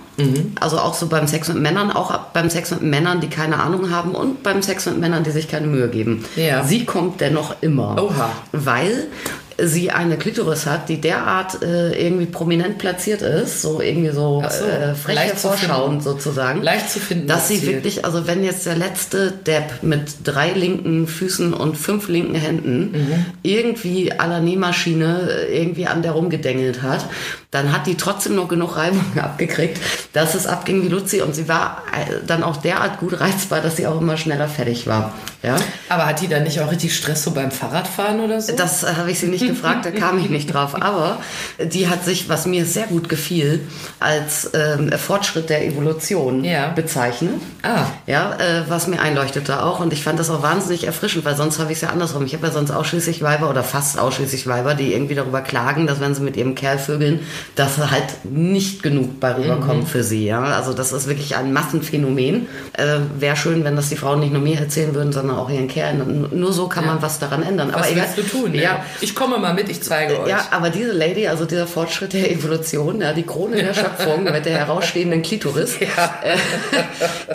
[0.60, 3.92] Also auch so beim Sex mit Männern, auch beim Sex mit Männern, die keine Ahnung
[3.92, 6.24] haben und beim Sex mit Männern, die sich keine Mühe geben.
[6.38, 6.64] Ja.
[6.64, 8.02] Sie kommt dennoch immer.
[8.02, 8.32] Oha.
[8.54, 9.08] Weil
[9.58, 14.66] sie eine Klitoris hat, die derart äh, irgendwie prominent platziert ist, so irgendwie so, so,
[14.66, 16.02] äh, frech leicht zu hervorschauend finden.
[16.04, 16.62] sozusagen.
[16.62, 17.70] Leicht zu finden, Dass das sie Ziel.
[17.74, 22.92] wirklich, also wenn jetzt der letzte Depp mit drei linken Füßen und fünf linken Händen
[22.92, 23.26] Mhm.
[23.44, 27.06] irgendwie à la Nähmaschine äh, irgendwie an der rumgedengelt hat,
[27.56, 29.80] dann hat die trotzdem noch genug Reibung abgekriegt,
[30.14, 33.78] dass es abging wie Luzi und sie war äh, dann auch derart gut reizbar, dass
[33.78, 35.14] sie auch immer schneller fertig war.
[35.42, 35.56] Ja?
[35.90, 38.56] Aber hat die dann nicht auch richtig Stress so beim Fahrradfahren oder so?
[38.56, 40.76] Das äh, habe ich sie nicht gefragt, da kam ich nicht drauf.
[40.82, 41.20] Aber
[41.60, 43.68] die hat sich, was mir sehr gut gefiel,
[44.00, 46.70] als ähm, Fortschritt der Evolution Ja.
[46.70, 47.36] bezeichnet.
[47.64, 47.86] Ah.
[48.08, 49.80] Ja, äh, was mir einleuchtete auch.
[49.80, 52.26] Und ich fand das auch wahnsinnig erfrischend, weil sonst habe ich es ja andersrum.
[52.26, 56.00] Ich habe ja sonst ausschließlich Weiber oder fast ausschließlich Weiber, die irgendwie darüber klagen, dass
[56.00, 57.20] wenn sie mit ihrem Kerl vögeln,
[57.56, 60.26] dass halt nicht genug bei rüberkommt für sie.
[60.26, 60.42] Ja?
[60.44, 62.48] Also das ist wirklich ein Massenphänomen.
[62.74, 65.68] Äh, Wäre schön, wenn das die Frauen nicht nur mir erzählen würden, sondern auch ihren
[65.68, 66.28] Kerlen.
[66.38, 67.72] Nur so kann man was daran ändern.
[67.74, 68.52] Was egal- willst du tun?
[68.52, 68.62] ne?
[68.62, 70.28] Ja, Ich komme mal mit, ich zeige euch.
[70.30, 74.46] ja, aber diese Lady, also dieser Fortschritt der Evolution, ja, die Krone der Schöpfung mit
[74.46, 76.14] der herausstehenden Klitoris, Ja.
[76.24, 76.36] äh,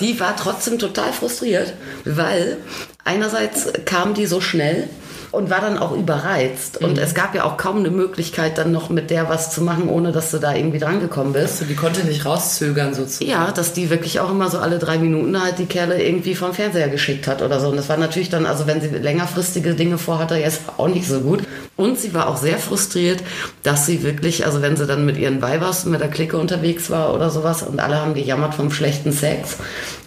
[0.01, 1.73] die war trotzdem total frustriert,
[2.05, 2.59] weil
[3.05, 4.89] einerseits kam die so schnell
[5.33, 6.79] und war dann auch überreizt.
[6.79, 9.89] Und es gab ja auch kaum eine Möglichkeit, dann noch mit der was zu machen,
[9.89, 11.61] ohne dass du da irgendwie drangekommen bist.
[11.61, 13.31] Also, die konnte nicht rauszögern sozusagen.
[13.31, 16.53] Ja, dass die wirklich auch immer so alle drei Minuten halt die Kerle irgendwie vom
[16.53, 17.69] Fernseher geschickt hat oder so.
[17.69, 21.21] Und das war natürlich dann, also wenn sie längerfristige Dinge vorhatte, jetzt auch nicht so
[21.21, 21.43] gut.
[21.77, 23.23] Und sie war auch sehr frustriert,
[23.63, 27.15] dass sie wirklich, also wenn sie dann mit ihren Weibers, mit der Clique unterwegs war
[27.15, 29.57] oder sowas und alle haben gejammert vom schlechten Sex,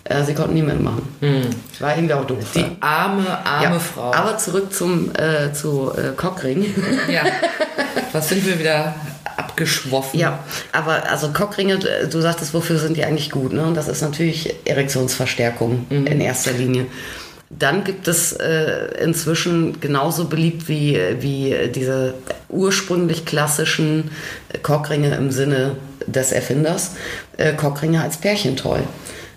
[0.06, 1.08] äh, sie konnten nie mitmachen.
[1.80, 2.52] War irgendwie auch doof.
[2.56, 3.80] Die arme, arme ja.
[3.80, 4.14] Frau.
[4.14, 6.66] Aber zurück zum, äh, zu äh, Cockring.
[7.10, 7.24] ja.
[8.12, 8.96] Was sind wir wieder
[9.38, 10.20] abgeschwoffen?
[10.20, 10.40] Ja,
[10.72, 13.54] aber also Cockringe, du sagtest, wofür sind die eigentlich gut?
[13.54, 13.64] Ne?
[13.64, 16.86] Und das ist natürlich Erektionsverstärkung in erster Linie.
[17.50, 22.16] Dann gibt es äh, inzwischen genauso beliebt wie, wie diese
[22.50, 24.12] ursprünglich klassischen
[24.64, 25.76] Cockringe im Sinne
[26.08, 26.92] des Erfinders,
[27.38, 28.80] äh, Cockringe als Pärchentoy.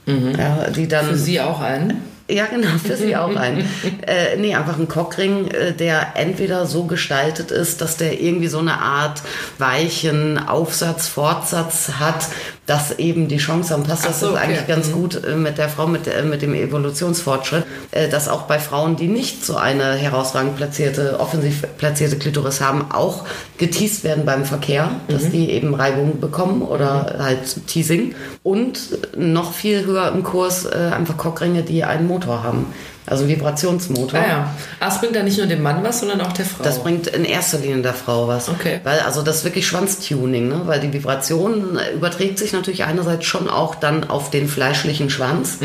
[0.06, 2.00] Ja, die dann Für sie auch ein.
[2.28, 3.58] Ja, genau, für sie auch ein.
[4.06, 8.58] äh, nee, einfach ein Cockring, äh, der entweder so gestaltet ist, dass der irgendwie so
[8.58, 9.22] eine Art
[9.58, 12.26] weichen Aufsatz, Fortsatz hat,
[12.66, 14.02] dass eben die Chance am passt.
[14.04, 14.42] Ach Das so, ist okay.
[14.42, 18.42] eigentlich ganz gut äh, mit der Frau, mit, der, mit dem Evolutionsfortschritt, äh, dass auch
[18.42, 23.24] bei Frauen, die nicht so eine herausragend platzierte, offensiv platzierte Klitoris haben, auch
[23.58, 28.14] geteased werden beim Verkehr, dass die eben Reibung bekommen oder halt Teasing.
[28.42, 32.66] Und noch viel höher im Kurs äh, einfach Cockringe, die einen Motor haben.
[33.08, 34.18] Also Vibrationsmotor.
[34.18, 34.54] Ah ja.
[34.80, 36.64] Ah, es bringt dann nicht nur dem Mann was, sondern auch der Frau.
[36.64, 38.48] Das bringt in erster Linie der Frau was.
[38.48, 38.80] Okay.
[38.82, 40.62] Weil also das ist wirklich Schwanztuning, ne?
[40.64, 45.58] Weil die Vibration überträgt sich natürlich einerseits schon auch dann auf den fleischlichen Schwanz.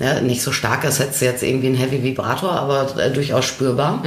[0.00, 3.44] Ja, nicht so stark, als hättest du jetzt irgendwie einen Heavy Vibrator, aber äh, durchaus
[3.44, 4.02] spürbar.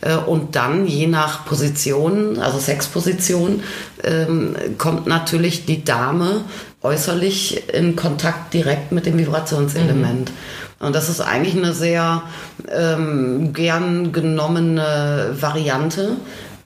[0.00, 3.62] Äh, und dann je nach Position, also Sexposition,
[4.02, 6.44] ähm, kommt natürlich die Dame
[6.82, 10.30] äußerlich in Kontakt direkt mit dem Vibrationselement.
[10.78, 12.22] Und das ist eigentlich eine sehr
[12.70, 16.16] ähm, gern genommene Variante,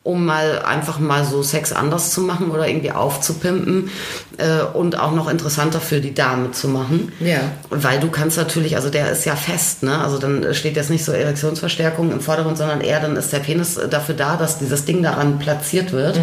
[0.03, 3.91] um mal einfach mal so Sex anders zu machen oder irgendwie aufzupimpen
[4.39, 7.13] äh, und auch noch interessanter für die Dame zu machen.
[7.21, 7.41] Ja.
[7.69, 9.99] Weil du kannst natürlich, also der ist ja fest, ne?
[9.99, 13.79] Also dann steht jetzt nicht so Erektionsverstärkung im Vordergrund, sondern eher dann ist der Penis
[13.91, 16.19] dafür da, dass dieses Ding daran platziert wird.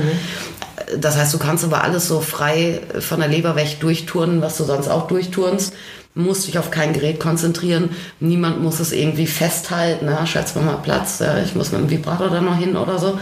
[0.97, 4.63] Das heißt, du kannst aber alles so frei von der Leber weg durchturnen, was du
[4.63, 5.73] sonst auch durchturnst.
[6.17, 7.89] Musst dich auf kein Gerät konzentrieren.
[8.19, 10.07] Niemand muss es irgendwie festhalten.
[10.07, 11.19] Ja, schätzt mal mal Platz.
[11.19, 13.19] Ja, ich muss mit dem Vibrator da noch hin oder so.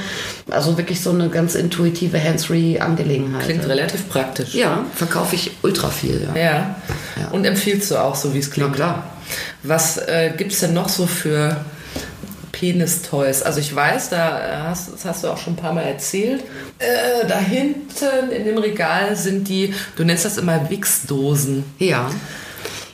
[0.50, 3.44] Also wirklich so eine ganz intuitive Hands-free-Angelegenheit.
[3.44, 4.54] Klingt relativ praktisch.
[4.56, 6.26] Ja, verkaufe ich ultra viel.
[6.34, 6.40] Ja.
[6.42, 6.76] Ja.
[7.20, 7.28] Ja.
[7.32, 8.76] Und empfiehlst du auch so, wie es Na klingt?
[8.76, 9.04] klar.
[9.64, 11.58] Was äh, gibt es denn noch so für
[12.52, 13.44] Penis-Toys?
[13.44, 16.44] Also ich weiß, da äh, hast, das hast du auch schon ein paar Mal erzählt.
[16.80, 21.64] Äh, da hinten in dem Regal sind die, du nennst das immer Wichsdosen.
[21.80, 22.10] Ja.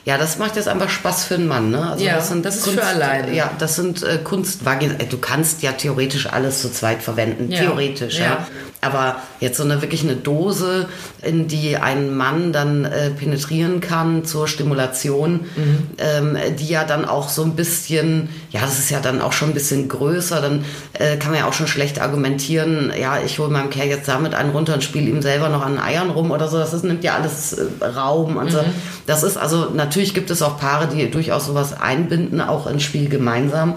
[0.04, 1.90] Ja, das macht jetzt einfach Spaß für einen Mann, ne?
[1.92, 3.32] Also Ja, das ist für alleine.
[3.34, 4.98] Ja, das sind äh, Kunstvaginen.
[4.98, 7.52] Äh, Du kannst ja theoretisch alles zu zweit verwenden.
[7.52, 7.60] Ja.
[7.60, 8.24] Theoretisch, ja.
[8.24, 8.46] Ja.
[8.80, 10.88] Aber jetzt so eine wirklich eine Dose,
[11.22, 15.86] in die ein Mann dann äh, penetrieren kann zur Stimulation, Mhm.
[15.98, 19.50] ähm, die ja dann auch so ein bisschen, ja, das ist ja dann auch schon
[19.50, 23.50] ein bisschen größer, dann äh, kann man ja auch schon schlecht argumentieren, ja, ich hole
[23.50, 26.48] meinem Kerl jetzt damit einen runter und spiele ihm selber noch an Eiern rum oder
[26.48, 26.58] so.
[26.58, 28.62] Das ist, nimmt ja alles äh, Raum und so.
[29.06, 33.08] Das ist also, natürlich gibt es auch Paare, die durchaus sowas einbinden, auch ins Spiel
[33.08, 33.74] gemeinsam.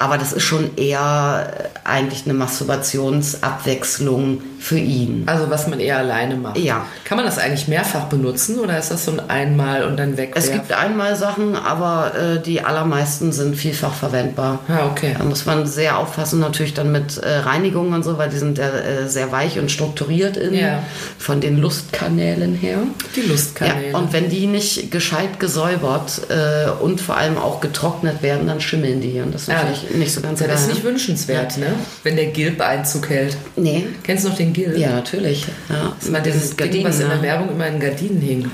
[0.00, 5.22] Aber das ist schon eher äh, eigentlich eine Masturbationsabwechslung für ihn.
[5.26, 6.58] Also was man eher alleine macht.
[6.58, 6.84] Ja.
[7.04, 10.32] Kann man das eigentlich mehrfach benutzen oder ist das so ein einmal und dann weg?
[10.34, 14.58] Es gibt einmal Sachen, aber äh, die allermeisten sind vielfach verwendbar.
[14.68, 15.14] Ah, okay.
[15.16, 18.58] Da muss man sehr aufpassen, natürlich dann mit äh, Reinigung und so, weil die sind
[18.58, 20.82] ja äh, sehr weich und strukturiert in, Ja.
[21.18, 22.78] von den Lustkanälen her.
[23.14, 23.92] Die Lustkanäle.
[23.92, 28.60] Ja, und wenn die nicht gescheit gesäubert äh, und vor allem auch getrocknet werden, dann
[28.60, 29.20] schimmeln die.
[29.20, 29.62] Und das ist Ja.
[29.62, 30.74] natürlich nicht so ganz Das ist ne?
[30.74, 31.66] nicht wünschenswert, ne?
[32.02, 33.36] Wenn der Gilb Einzug hält.
[33.56, 33.86] Nee.
[34.02, 34.76] Kennst du noch den Gilb?
[34.76, 35.46] Ja, natürlich.
[35.68, 37.22] Ja, Das war dieses Ding, was in der ne?
[37.22, 38.50] Werbung immer in Gardinen hing.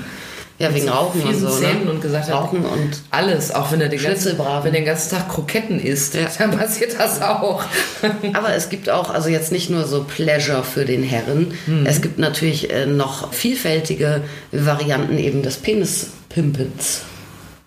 [0.57, 1.49] Ja, wegen Rauchen und so.
[1.49, 1.91] Zähnen Ne?
[1.91, 5.11] und gesagt hat, Rauchen und Alles, auch wenn er den ganzen, wenn er den ganzen
[5.11, 6.27] Tag Kroketten isst, Ja.
[6.39, 7.61] dann passiert das auch.
[8.33, 11.85] Aber es gibt auch, also jetzt nicht nur so Pleasure für den Herren, Mhm.
[11.85, 14.21] es gibt natürlich äh, noch vielfältige
[14.53, 17.01] Varianten eben des Penispimpens.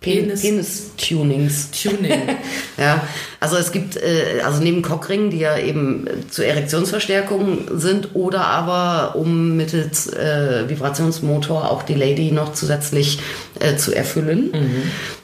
[0.00, 1.70] Penis- Penis-Tunings.
[1.70, 2.12] Tuning.
[2.78, 3.02] Ja,
[3.40, 8.46] also es gibt, äh, also neben Cockringen, die ja eben äh, zur Erektionsverstärkung sind oder
[8.46, 13.18] aber um mittels äh, Vibrationsmotor auch die Lady noch zusätzlich
[13.58, 14.52] äh, zu erfüllen,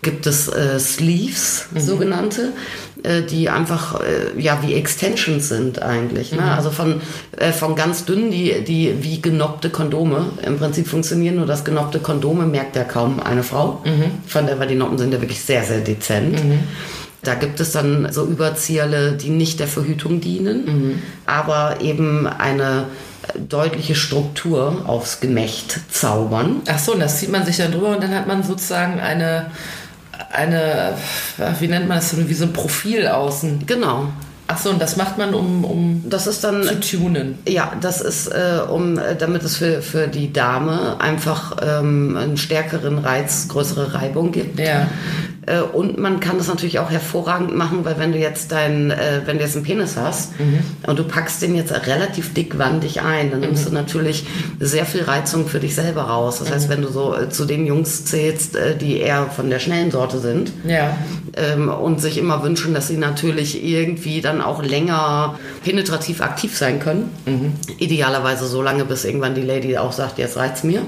[0.02, 2.48] gibt es äh, Sleeves, sogenannte,
[3.04, 4.00] äh, die einfach
[4.36, 6.32] ja wie Extensions sind eigentlich.
[6.32, 6.42] Ne?
[6.42, 7.00] Also von,
[7.56, 12.46] von ganz dünn, die, die wie genoppte Kondome im Prinzip funktionieren, nur das genoppte Kondome
[12.46, 13.80] merkt ja kaum eine Frau.
[14.26, 16.40] Von der, weil die Noppen sind ja wirklich sehr, sehr dezent.
[17.22, 22.86] Da gibt es dann so Überzieherle, die nicht der Verhütung dienen, aber eben eine
[23.48, 26.62] deutliche Struktur aufs Gemächt zaubern.
[26.66, 29.50] Ach so, und das zieht man sich dann drüber und dann hat man sozusagen eine,
[30.32, 30.94] eine,
[31.60, 33.66] wie nennt man das, wie so ein Profil außen.
[33.66, 34.08] Genau.
[34.46, 37.38] Ach so, und das macht man, um, um Das ist dann zu tunen.
[37.48, 42.36] Ja, das ist, äh, um, äh, damit es für, für die Dame einfach ähm, einen
[42.36, 44.60] stärkeren Reiz, größere Reibung gibt.
[44.60, 44.88] Ja.
[45.46, 49.20] Äh, und man kann das natürlich auch hervorragend machen, weil wenn du jetzt dein, äh,
[49.24, 50.32] wenn du jetzt einen Penis hast
[50.86, 54.26] und du packst den jetzt relativ dickwandig ein, dann nimmst du natürlich
[54.60, 56.38] sehr viel Reizung für dich selber raus.
[56.38, 59.58] Das heißt, wenn du so äh, zu den Jungs zählst, äh, die eher von der
[59.58, 60.96] schnellen Sorte sind, Ja.
[61.36, 66.80] ähm, und sich immer wünschen, dass sie natürlich irgendwie dann auch länger penetrativ aktiv sein
[66.80, 67.10] können.
[67.78, 70.82] Idealerweise so lange, bis irgendwann die Lady auch sagt, jetzt reicht's mir.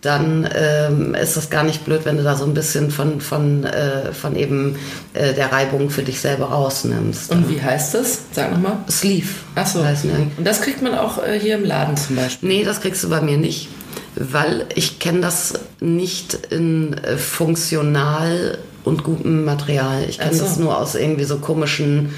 [0.00, 3.64] Dann ähm, ist das gar nicht blöd, wenn du da so ein bisschen von, von,
[3.64, 4.76] äh, von eben
[5.12, 7.30] äh, der Reibung für dich selber rausnimmst.
[7.30, 8.20] Und wie heißt das?
[8.32, 8.78] Sag nochmal.
[8.88, 9.28] Sleeve.
[9.56, 9.84] Ach so.
[9.84, 10.30] heißt ne?
[10.38, 12.48] Und das kriegt man auch äh, hier im Laden zum Beispiel.
[12.48, 13.68] Nee, das kriegst du bei mir nicht,
[14.14, 20.04] weil ich kenne das nicht in äh, funktional und gutem Material.
[20.08, 20.44] Ich kenne Ach so.
[20.44, 22.14] das nur aus irgendwie so komischen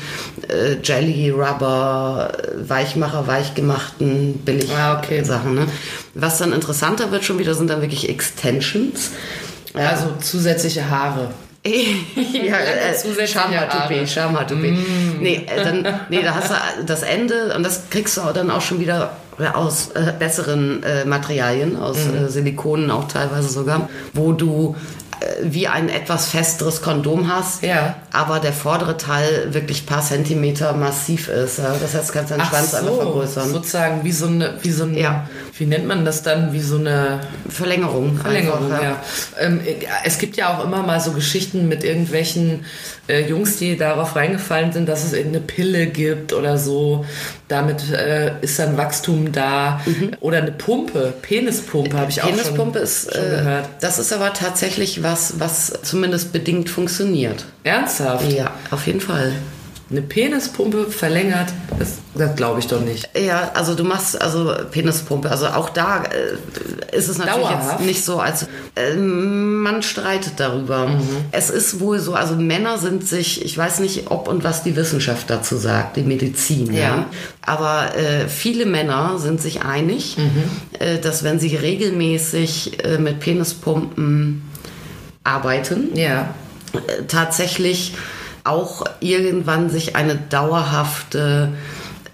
[0.48, 2.32] äh, Jelly, Rubber,
[2.66, 5.22] Weichmacher, weichgemachten, billig Ah, okay.
[5.24, 5.54] Sachen.
[5.54, 5.66] Ne?
[6.14, 9.10] Was dann interessanter wird schon wieder, sind dann wirklich Extensions.
[9.74, 11.30] Ja, Also zusätzliche Haare.
[11.64, 14.06] ja, äh, Zusätzliche Schamhaartoupet, Haare.
[14.06, 14.74] Schamhaartoupet.
[15.20, 18.60] Nee, äh, dann, nee, da hast du das Ende und das kriegst du dann auch
[18.60, 19.12] schon wieder
[19.54, 24.76] aus äh, besseren äh, Materialien, aus äh, Silikonen auch teilweise sogar, wo du
[25.42, 27.96] wie ein etwas festeres Kondom hast, Ja.
[28.12, 31.58] aber der vordere Teil wirklich paar Zentimeter massiv ist.
[31.58, 33.50] Das heißt, du kannst deinen Schwanz einfach vergrößern.
[33.50, 35.28] sozusagen wie so eine, wie so eine, Ja.
[35.62, 38.16] Wie nennt man das dann, wie so eine Verlängerung.
[38.16, 39.00] Verlängerung, einfach, ja.
[39.38, 39.60] Ähm,
[40.04, 42.64] es gibt ja auch immer mal so Geschichten mit irgendwelchen
[43.06, 47.06] äh, Jungs, die darauf reingefallen sind, dass es irgendeine Pille gibt oder so.
[47.46, 49.80] Damit äh, ist dann Wachstum da.
[50.18, 52.30] Oder eine Pumpe, Penispumpe habe ich auch Mhm.
[52.38, 53.68] Penispumpe schon, ist, schon äh, gehört.
[53.80, 57.44] das ist aber tatsächlich was, was zumindest bedingt funktioniert.
[57.62, 58.32] Ernsthaft?
[58.32, 59.32] Ja, auf jeden Fall.
[59.92, 63.10] Eine Penispumpe verlängert, das, das glaube ich doch nicht.
[63.14, 67.80] Ja, also du machst also Penispumpe, also auch da äh, ist es natürlich Dauerhaft?
[67.80, 70.86] jetzt nicht so, als äh, man streitet darüber.
[70.88, 71.02] Mhm.
[71.30, 74.76] Es ist wohl so, also Männer sind sich, ich weiß nicht, ob und was die
[74.76, 76.80] Wissenschaft dazu sagt, die Medizin, ja.
[76.80, 77.06] Ja.
[77.42, 80.44] Aber äh, viele Männer sind sich einig, Mhm.
[80.78, 84.42] äh, dass wenn sie regelmäßig äh, mit Penispumpen
[85.24, 86.34] arbeiten, Ja.
[86.72, 87.94] äh, tatsächlich
[88.44, 91.50] auch irgendwann sich eine dauerhafte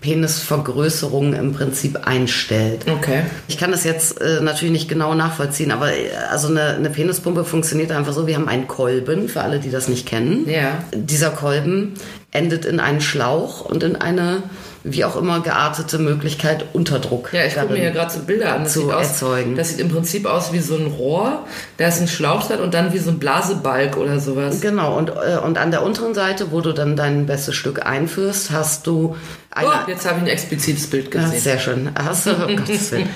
[0.01, 2.87] Penisvergrößerung im Prinzip einstellt.
[2.89, 3.23] Okay.
[3.49, 7.45] Ich kann das jetzt äh, natürlich nicht genau nachvollziehen, aber äh, also eine, eine Penispumpe
[7.45, 10.49] funktioniert einfach so, wir haben einen Kolben, für alle, die das nicht kennen.
[10.49, 10.85] Ja.
[10.95, 11.95] Dieser Kolben
[12.31, 14.45] endet in einen Schlauch und in eine
[14.93, 18.65] wie auch immer geartete Möglichkeit, Unterdruck Ja, ich gucke mir hier gerade so Bilder an.
[18.65, 19.57] Das zu sieht aus, erzeugen.
[19.57, 21.45] Das sieht im Prinzip aus wie so ein Rohr,
[21.77, 24.61] da ist ein Schlauch drin und dann wie so ein Blasebalg oder sowas.
[24.61, 28.51] Genau, und, äh, und an der unteren Seite, wo du dann dein bestes Stück einführst,
[28.51, 29.17] hast du
[29.51, 29.69] eine.
[29.69, 31.41] Oh, jetzt habe ich ein explizites Bild Ja, gesehen.
[31.41, 31.91] sehr schön.
[31.99, 33.09] Hast du, oh Gottes Willen,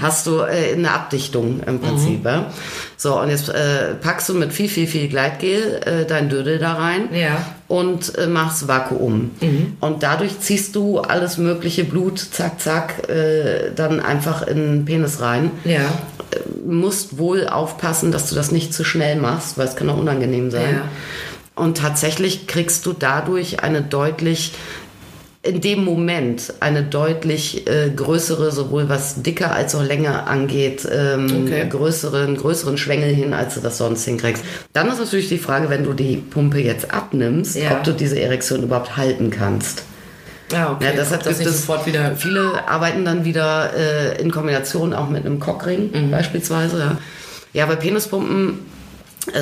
[0.00, 2.24] hast du äh, eine Abdichtung im Prinzip.
[2.24, 2.52] Ja?
[2.96, 6.74] So, und jetzt äh, packst du mit viel, viel, viel Gleitgel äh, dein Dödel da
[6.74, 7.44] rein Ja.
[7.68, 9.30] und äh, machst Vakuum.
[9.80, 15.20] Und dadurch ziehst du alles mögliche Blut, zack, zack, äh, dann einfach in den Penis
[15.20, 15.50] rein.
[15.64, 15.80] Ja.
[16.64, 20.50] Musst wohl aufpassen, dass du das nicht zu schnell machst, weil es kann auch unangenehm
[20.50, 20.76] sein.
[20.76, 20.82] Ja.
[21.62, 24.52] Und tatsächlich kriegst du dadurch eine deutlich
[25.42, 31.44] in dem Moment eine deutlich äh, größere, sowohl was Dicke als auch Länge angeht, ähm,
[31.46, 31.66] Okay.
[31.68, 34.44] größeren, größeren Schwengel hin, als du das sonst hinkriegst.
[34.74, 37.72] Dann ist natürlich die Frage, wenn du die Pumpe jetzt abnimmst, Ja.
[37.72, 39.82] ob du diese Erektion überhaupt halten kannst.
[40.52, 40.84] Ja, okay.
[40.86, 42.16] Ja, deshalb das gibt es sofort wieder.
[42.16, 46.10] Viele arbeiten dann wieder äh, in Kombination auch mit einem Cockring Mhm.
[46.10, 46.78] beispielsweise.
[46.80, 46.98] Ja.
[47.54, 48.58] ja, bei Penispumpen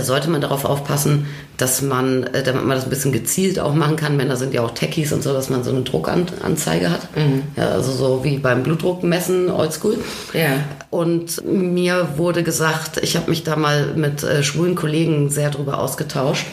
[0.02, 1.26] sollte man darauf aufpassen,
[1.58, 4.16] dass man, äh, damit man das ein bisschen gezielt auch machen kann.
[4.16, 7.16] Männer sind ja auch Techies und so, dass man so eine Druckanzeige hat.
[7.16, 7.42] Mhm.
[7.56, 9.98] Ja, also so wie beim Blutdruckmessen oldschool.
[10.32, 10.60] Ja.
[10.90, 15.80] Und mir wurde gesagt, ich habe mich da mal mit äh, schwulen Kollegen sehr drüber
[15.80, 16.46] ausgetauscht,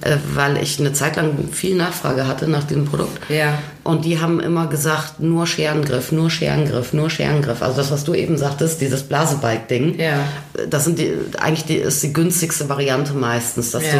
[0.00, 3.18] äh, weil ich eine Zeit lang viel Nachfrage hatte nach diesem Produkt.
[3.28, 3.58] Ja.
[3.82, 7.62] Und die haben immer gesagt, nur Scherengriff, nur Scherengriff, nur Scherengriff.
[7.62, 9.98] Also das, was du eben sagtest, dieses Blasebike-Ding.
[9.98, 10.26] Ja.
[10.68, 13.92] Das sind die, eigentlich die, ist die günstigste Variante meistens, dass Ja.
[13.92, 13.98] du,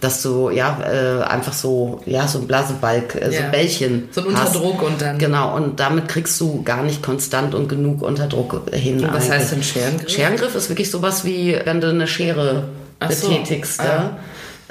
[0.00, 3.48] dass du, ja, äh, einfach so, ja, so ein Blasebalg, äh, so Ja.
[3.50, 4.08] Bällchen.
[4.10, 4.56] So ein hast.
[4.56, 5.54] Unterdruck und dann- Genau.
[5.56, 8.96] Und damit kriegst du gar nicht konstant und genug Unterdruck hin.
[9.04, 9.30] Und was eigentlich.
[9.32, 10.10] heißt denn Scherengriff?
[10.10, 12.64] Scherengriff ist wirklich sowas wie, wenn du eine Schere
[13.00, 13.28] Ach so.
[13.28, 13.80] betätigst.
[13.80, 14.16] Ah.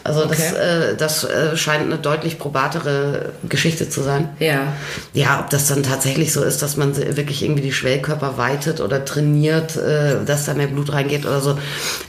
[0.06, 0.92] Also das, Okay.
[0.92, 4.30] äh, das äh, scheint eine deutlich probatere Geschichte zu sein.
[4.38, 4.74] Ja.
[5.14, 9.04] Ja, ob das dann tatsächlich so ist, dass man wirklich irgendwie die Schwellkörper weitet oder
[9.04, 11.58] trainiert, äh, dass da mehr Blut reingeht oder so.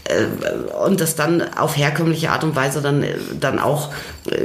[0.04, 0.26] Äh,
[0.84, 3.90] und das dann auf herkömmliche Art und Weise dann, äh, dann auch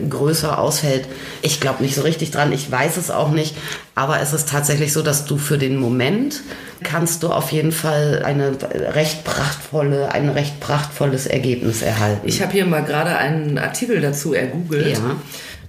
[0.10, 1.06] größer ausfällt.
[1.42, 3.56] Ich glaube nicht so richtig dran, ich weiß es auch nicht.
[3.96, 6.42] Aber es ist tatsächlich so, dass du für den Moment
[6.84, 8.52] kannst du auf jeden Fall eine
[8.94, 12.28] recht prachtvolle, ein recht prachtvolles Ergebnis erhalten.
[12.28, 14.98] Ich habe hier mal gerade einen Artikel dazu ergoogelt.
[14.98, 15.16] Ja.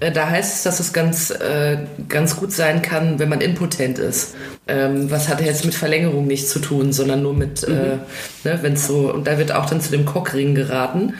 [0.01, 3.99] Äh, Da heißt es, dass es ganz, äh, ganz gut sein kann, wenn man impotent
[3.99, 4.35] ist.
[4.67, 7.75] Ähm, was hat jetzt mit Verlängerung nichts zu tun, sondern nur mit, Mhm.
[7.75, 11.15] äh, ne, wenn so, und da wird auch dann zu dem Cockring geraten.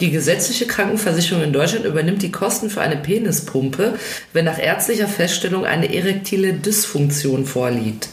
[0.00, 3.94] Die gesetzliche Krankenversicherung in Deutschland übernimmt die Kosten für eine Penispumpe,
[4.32, 8.08] wenn nach ärztlicher Feststellung eine erektile Dysfunktion vorliegt.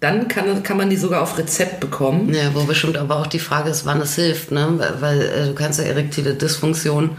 [0.00, 2.32] Dann kann, kann man die sogar auf Rezept bekommen.
[2.32, 4.78] Ja, wo bestimmt aber auch die Frage ist, wann es hilft, ne?
[5.00, 7.10] Weil- äh, du kannst ja erektile Dysfunktion,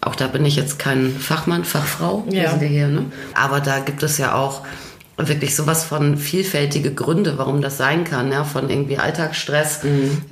[0.00, 2.42] auch da bin ich jetzt kein Fachmann, Fachfrau, Ja.
[2.42, 3.06] wir sind ja hier, ne?
[3.34, 4.60] Aber da gibt es ja auch
[5.18, 9.80] wirklich sowas von vielfältige Gründe, warum das sein kann, ja, von irgendwie Alltagsstress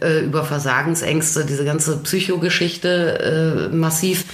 [0.00, 4.24] äh, über Versagensängste, diese ganze Psychogeschichte äh, massiv.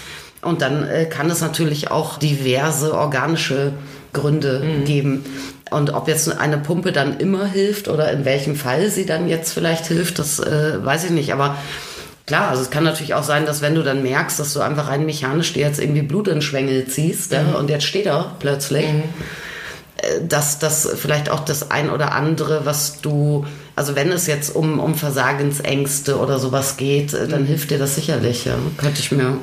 [0.43, 3.73] Und dann äh, kann es natürlich auch diverse organische
[4.13, 5.25] Gründe geben.
[5.71, 9.53] Und ob jetzt eine Pumpe dann immer hilft oder in welchem Fall sie dann jetzt
[9.53, 11.33] vielleicht hilft, das äh, weiß ich nicht.
[11.33, 11.57] Aber
[12.25, 14.89] klar, also es kann natürlich auch sein, dass wenn du dann merkst, dass du einfach
[14.89, 18.37] rein mechanisch dir jetzt irgendwie Blut in den Schwengel ziehst ja, und jetzt steht er
[18.39, 19.03] plötzlich, äh,
[20.29, 24.79] dass das vielleicht auch das ein oder andere, was du, also wenn es jetzt um,
[24.81, 28.45] um Versagensängste oder sowas geht, äh, dann hilft dir das sicherlich.
[28.45, 28.55] Ja.
[28.79, 29.39] Könnte ich mir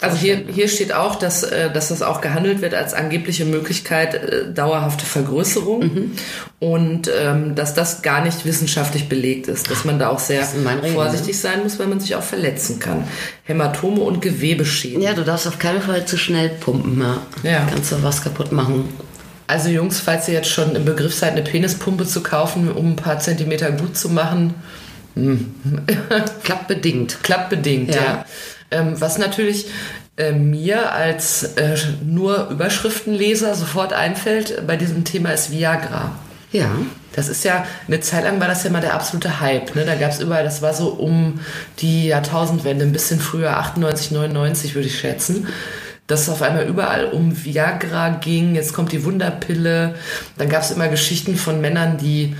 [0.00, 4.14] Also hier, hier steht auch, dass, äh, dass das auch gehandelt wird als angebliche Möglichkeit
[4.14, 6.12] äh, dauerhafte Vergrößerung
[6.60, 10.52] und ähm, dass das gar nicht wissenschaftlich belegt ist, dass man da auch sehr Das
[10.52, 13.04] sind meine Regeln, vorsichtig sein muss, weil man sich auch verletzen kann.
[13.44, 15.00] Hämatome und Gewebeschäden.
[15.00, 17.00] Ja, du darfst auf keinen Fall zu schnell pumpen.
[17.00, 17.50] Ja.
[17.50, 17.66] Ja.
[17.70, 18.88] Kannst du was kaputt machen.
[19.46, 22.96] Also Jungs, falls ihr jetzt schon im Begriff seid, eine Penispumpe zu kaufen, um ein
[22.96, 24.54] paar Zentimeter gut zu machen,
[26.42, 27.18] Klappt bedingt.
[27.22, 28.02] klappt bedingt, ja.
[28.02, 28.24] Ja.
[28.70, 29.66] Ähm, was natürlich
[30.16, 36.12] äh, mir als äh, nur Überschriftenleser sofort einfällt bei diesem Thema ist Viagra.
[36.52, 36.70] Ja.
[37.14, 39.74] Das ist ja, eine Zeit lang war das ja mal der absolute Hype.
[39.74, 39.84] Ne?
[39.86, 41.40] Da gab es überall, das war so um
[41.78, 45.48] die Jahrtausendwende, ein bisschen früher, 98, 99 würde ich schätzen.
[46.06, 49.96] Dass es auf einmal überall um Viagra ging, jetzt kommt die Wunderpille.
[50.38, 52.36] Dann gab es immer Geschichten von Männern, die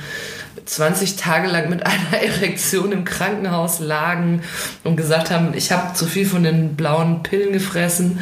[0.64, 4.42] 20 Tage lang mit einer Erektion im Krankenhaus lagen
[4.84, 8.20] und gesagt haben, ich habe zu viel von den blauen Pillen gefressen.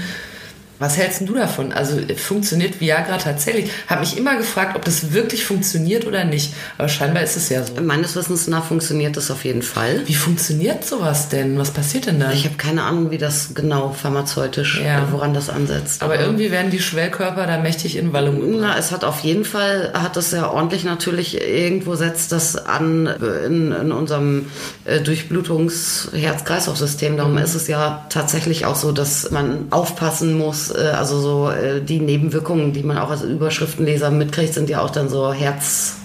[0.81, 1.73] Was hältst du davon?
[1.73, 3.71] Also funktioniert Viagra tatsächlich?
[3.87, 6.53] Habe mich immer gefragt, ob das wirklich funktioniert oder nicht.
[6.79, 7.75] Aber scheinbar ist es ja so.
[7.81, 10.01] Meines Wissens nach funktioniert das auf jeden Fall.
[10.07, 11.57] Wie funktioniert sowas denn?
[11.59, 12.33] Was passiert denn da?
[12.33, 14.99] Ich habe keine Ahnung, wie das genau pharmazeutisch, Ja.
[14.99, 16.03] äh, woran das ansetzt.
[16.03, 18.59] Aber irgendwie werden die Schwellkörper da mächtig in Wallung gebracht.
[18.61, 23.07] Na, es hat auf jeden Fall, hat es ja ordentlich natürlich, irgendwo setzt das an
[23.07, 24.47] äh, in, in unserem
[24.85, 27.17] äh, Durchblutungs-Herz-Kreislauf-System.
[27.17, 30.64] Darum ist es ja tatsächlich auch so, dass man aufpassen muss.
[30.71, 34.91] Äh, also so äh, die Nebenwirkungen, die man auch als Überschriftenleser mitkriegt, sind ja auch
[34.91, 35.97] dann so Herz...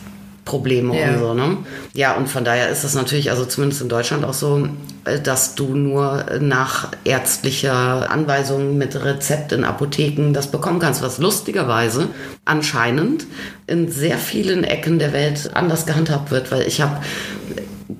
[0.46, 1.10] Probleme Ja.
[1.10, 1.58] und so, ne?
[1.94, 4.68] Ja, und von daher ist das natürlich, also zumindest in Deutschland auch so,
[5.06, 11.20] äh, dass du nur nach ärztlicher Anweisung mit Rezept in Apotheken das bekommen kannst, was
[11.20, 12.08] lustigerweise
[12.46, 13.28] anscheinend
[13.68, 16.98] in sehr vielen Ecken der Welt anders gehandhabt wird, weil ich habe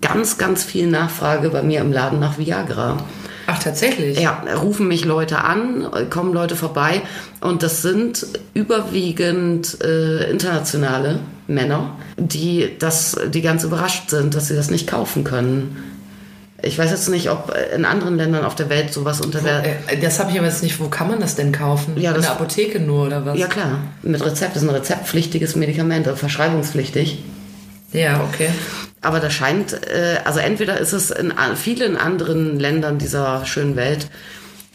[0.02, 2.98] ganz, ganz viel Nachfrage bei mir im Laden nach Viagra.
[3.52, 4.20] Ach, tatsächlich?
[4.20, 7.02] Ja, rufen mich Leute an, kommen Leute vorbei
[7.42, 14.56] und das sind überwiegend äh, internationale Männer, die das, die ganz überrascht sind, dass sie
[14.56, 15.78] das nicht kaufen können.
[16.62, 19.64] Ich weiß jetzt nicht, ob in anderen Ländern auf der Welt sowas unter der.
[19.88, 20.80] Äh, Das habe ich aber jetzt nicht.
[20.80, 21.94] Wo kann man das denn kaufen?
[21.98, 23.40] Ja, In der Apotheke nur oder was?
[23.40, 24.56] Ja klar, mit Rezept.
[24.56, 27.24] Das ist ein rezeptpflichtiges Medikament, also verschreibungspflichtig.
[27.94, 28.50] Ja, okay.
[29.02, 34.08] Aber das scheint, äh, also entweder ist es in vielen anderen Ländern dieser schönen Welt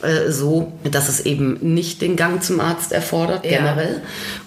[0.03, 3.59] äh, so, dass es eben nicht den Gang zum Arzt erfordert, Ja.
[3.59, 4.03] generell.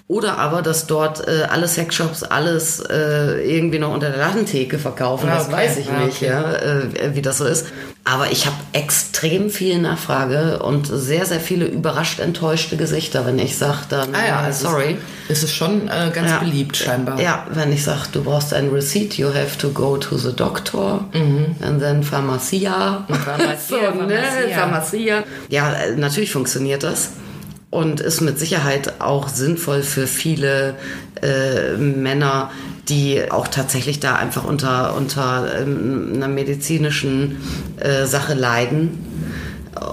[0.10, 5.28] Oder aber, dass dort äh, alle Sexshops alles äh, irgendwie noch unter der Ladentheke verkaufen.
[5.30, 5.56] Ah, das okay.
[5.58, 6.28] weiß ich Ah, nicht, okay.
[6.28, 7.66] ja, äh, wie das so ist.
[8.06, 13.58] Aber ich habe extrem viel Nachfrage und sehr, sehr viele überrascht enttäuschte Gesichter, wenn ich
[13.58, 14.92] sage dann, Ah ja, es sorry.
[15.28, 16.40] Ist, es ist schon äh, ganz Ja.
[16.40, 17.20] beliebt scheinbar.
[17.20, 21.04] Ja, wenn ich sage, du brauchst ein Receipt, you have to go to the doctor
[21.62, 23.06] and then Pharmacia.
[23.10, 24.20] Pharmacia, so, ne?
[24.24, 24.58] Pharmacia.
[24.58, 25.24] Pharmacia.
[25.50, 27.10] Ja, äh, natürlich funktioniert das
[27.70, 30.76] und ist mit Sicherheit auch sinnvoll für viele
[31.22, 32.50] äh, Männer,
[32.88, 37.38] die auch tatsächlich da einfach unter, unter ähm, einer medizinischen
[37.80, 39.00] äh, Sache leiden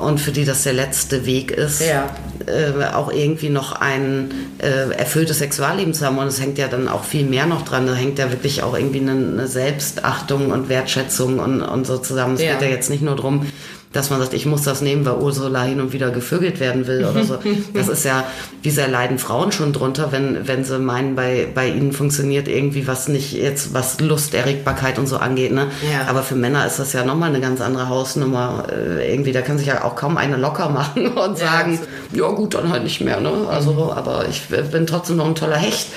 [0.01, 2.09] und für die das der letzte Weg ist Ja.
[2.47, 6.16] äh, auch irgendwie noch ein äh, erfülltes Sexualleben zu haben.
[6.16, 7.87] Und es hängt ja dann auch viel mehr noch dran.
[7.87, 12.35] Da hängt ja wirklich auch irgendwie eine, eine Selbstachtung und Wertschätzung und, und so zusammen.
[12.37, 12.53] Es Ja.
[12.55, 13.47] geht ja jetzt nicht nur darum,
[13.95, 17.05] dass man sagt, ich muss das nehmen, weil Ursula hin und wieder gevögelt werden will
[17.05, 17.38] oder so.
[17.72, 18.24] Das ist ja,
[18.62, 22.86] wie sehr leiden Frauen schon drunter, wenn, wenn sie meinen, bei, bei ihnen funktioniert irgendwie
[22.86, 25.53] was nicht jetzt, was Lust, Erregbarkeit und so angeht.
[25.53, 25.68] Ne?
[25.90, 26.09] Ja.
[26.09, 28.66] Aber für Männer ist das ja nochmal eine ganz andere Hausnummer.
[28.70, 31.88] Äh, irgendwie, da kann sich ja auch kaum eine locker machen und Ja, sagen, absolut.
[32.16, 33.20] Ja gut, dann halt nicht mehr.
[33.20, 33.32] Ne?
[33.48, 35.88] Also, aber ich bin trotzdem noch ein toller Hecht.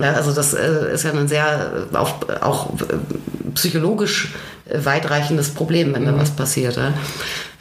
[0.00, 4.34] Ja, also das äh, ist ja ein sehr äh, auch, auch äh, psychologisch
[4.72, 6.76] weitreichendes Problem, wenn da was passiert.
[6.76, 6.92] Ja?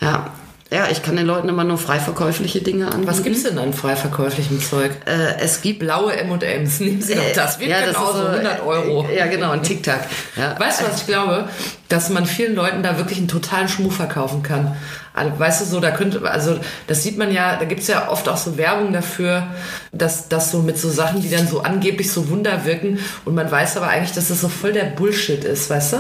[0.01, 0.31] ja.
[0.69, 3.07] Ja, ich kann den Leuten immer nur frei verkäufliche Dinge anbieten.
[3.07, 4.91] Was gibt's denn an frei verkäuflichem Zeug?
[5.05, 7.59] Äh, es gibt Blaue M&M's, nehmen Sie doch das.
[7.59, 9.07] Wir ja, können das auch so 100 Euro.
[9.15, 10.01] Ja, genau, ein Tic-Tac.
[10.35, 10.59] Ja.
[10.59, 11.47] Weißt du, was ich glaube?
[11.87, 14.75] Dass man vielen Leuten da wirklich einen totalen Schmuh verkaufen kann.
[15.37, 18.37] Weißt du, so, da könnte, also, das sieht man ja, da gibt's ja oft auch
[18.37, 19.47] so Werbung dafür,
[19.91, 23.49] dass, dass so mit so Sachen, die dann so angeblich so Wunder wirken und man
[23.49, 25.97] weiß aber eigentlich, dass das so voll der Bullshit ist, weißt du?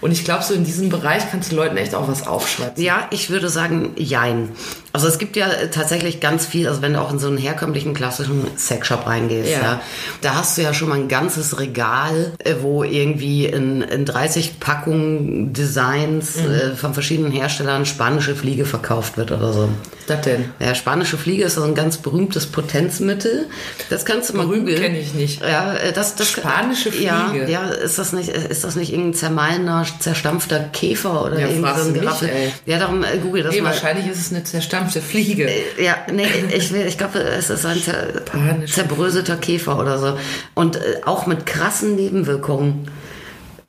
[0.00, 2.82] Und ich glaube, so in diesem Bereich kannst du Leuten echt auch was aufschwatzen.
[2.82, 4.50] Ja, ich würde sagen, jein.
[4.92, 7.36] Also es gibt ja äh, tatsächlich ganz viel, also wenn du auch in so einen
[7.36, 9.60] herkömmlichen klassischen Sexshop reingehst, Ja.
[9.62, 9.80] ja.
[10.22, 14.60] da hast du ja schon mal ein ganzes Regal, äh, wo irgendwie in, in 30
[14.60, 19.68] Packungen Designs äh, von verschiedenen Herstellern spanische Fliege verkauft wird oder so.
[19.68, 20.46] Was das denn?
[20.58, 23.46] Ja, spanische Fliege ist so ein ganz berühmtes Potenzmittel.
[23.90, 24.80] Das kannst du mal Berühmt googeln.
[24.80, 25.42] kenn ich nicht.
[25.42, 27.50] Ja, äh, das, das Spanische Ja, Fliege?
[27.50, 31.88] ja, ist das nicht, ist das nicht irgendein zermahlener, zerstampfter Käfer oder Ja, irgendwie so
[31.88, 32.30] ein Geraffel?
[32.64, 33.68] Ja, darum äh, google das Nee, mal.
[33.70, 35.50] wahrscheinlich ist es eine zerstampfte Fliege.
[35.80, 38.26] Ja, nee, ich, ich glaube, es ist ein zer,
[38.66, 40.18] zerbröselter Käfer oder so.
[40.54, 42.90] Und äh, auch mit krassen Nebenwirkungen.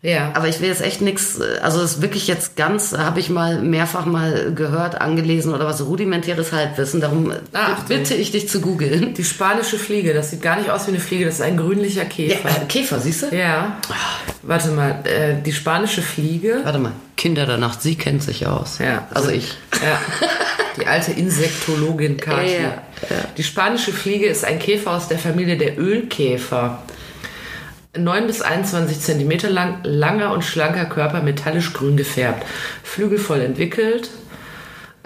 [0.01, 0.31] Ja.
[0.33, 3.59] Aber ich will jetzt echt nichts, also es ist wirklich jetzt ganz, habe ich mal
[3.61, 7.01] mehrfach mal gehört, angelesen oder was, rudimentäres Halbwissen.
[7.01, 7.87] Darum Ah, Achtung.
[7.97, 9.13] bitte ich dich zu googeln.
[9.13, 12.03] Die spanische Fliege, das sieht gar nicht aus wie eine Fliege, das ist ein grünlicher
[12.03, 12.49] Ja, Käfer.
[12.49, 13.35] äh, Käfer, siehst du?
[13.35, 13.77] Ja.
[14.43, 16.61] Warte mal, äh, die spanische Fliege.
[16.63, 18.77] Warte mal, Kinder der Nacht, sie kennt sich aus.
[18.79, 19.05] Ja.
[19.13, 19.57] Also ich.
[19.83, 19.99] Ja.
[20.79, 22.53] Die alte Insektologin Kathi.
[22.53, 22.81] Ja, ja.
[23.35, 26.81] Die spanische Fliege ist ein Käfer aus der Familie der Ölkäfer.
[27.99, 32.45] 9 bis 21 Zentimeter lang, langer und schlanker Körper, metallisch grün gefärbt.
[32.83, 34.09] Flügel voll entwickelt.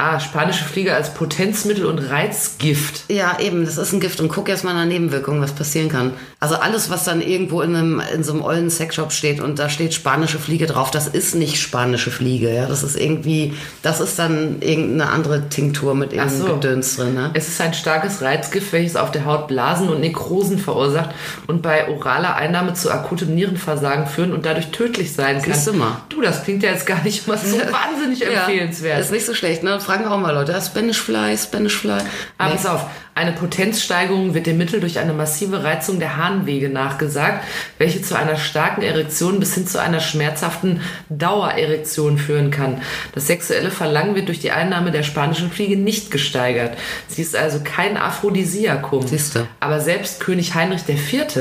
[0.05, 3.05] Ah, spanische Fliege als Potenzmittel und Reizgift.
[3.09, 6.11] Ja, eben, das ist ein Gift und guck erst mal nach Nebenwirkungen, was passieren kann.
[6.41, 9.69] Also alles, was dann irgendwo in einem, in so einem ollen Sexshop steht und da
[9.69, 12.65] steht spanische Fliege drauf, das ist nicht spanische Fliege, ja.
[12.65, 16.53] Das ist irgendwie, das ist dann irgendeine andere Tinktur mit irgendeinem so.
[16.55, 17.31] Gedöns drin, ne?
[17.33, 21.11] Es ist ein starkes Reizgift, welches auf der Haut Blasen und Nekrosen verursacht
[21.47, 25.53] und bei oraler Einnahme zu akutem Nierenversagen führen und dadurch tödlich sein kann.
[25.53, 26.01] Siehst du mal.
[26.09, 28.99] Du, das klingt ja jetzt gar nicht mal so wahnsinnig empfehlenswert.
[28.99, 29.79] Ist nicht so schlecht, ne?
[29.93, 31.99] Fragen auch mal Leute, Spanish Fly, Spanish Fly.
[32.39, 32.55] Aber Nee.
[32.55, 37.43] pass auf, eine Potenzsteigerung wird dem Mittel durch eine massive Reizung der Harnwege nachgesagt,
[37.77, 42.81] welche zu einer starken Erektion bis hin zu einer schmerzhaften Dauererektion führen kann.
[43.13, 46.75] Das sexuelle Verlangen wird durch die Einnahme der spanischen Fliege nicht gesteigert.
[47.07, 49.05] Sie ist also kein Aphrodisiakum.
[49.05, 49.45] Siehste.
[49.59, 51.37] Aber selbst König Heinrich IV.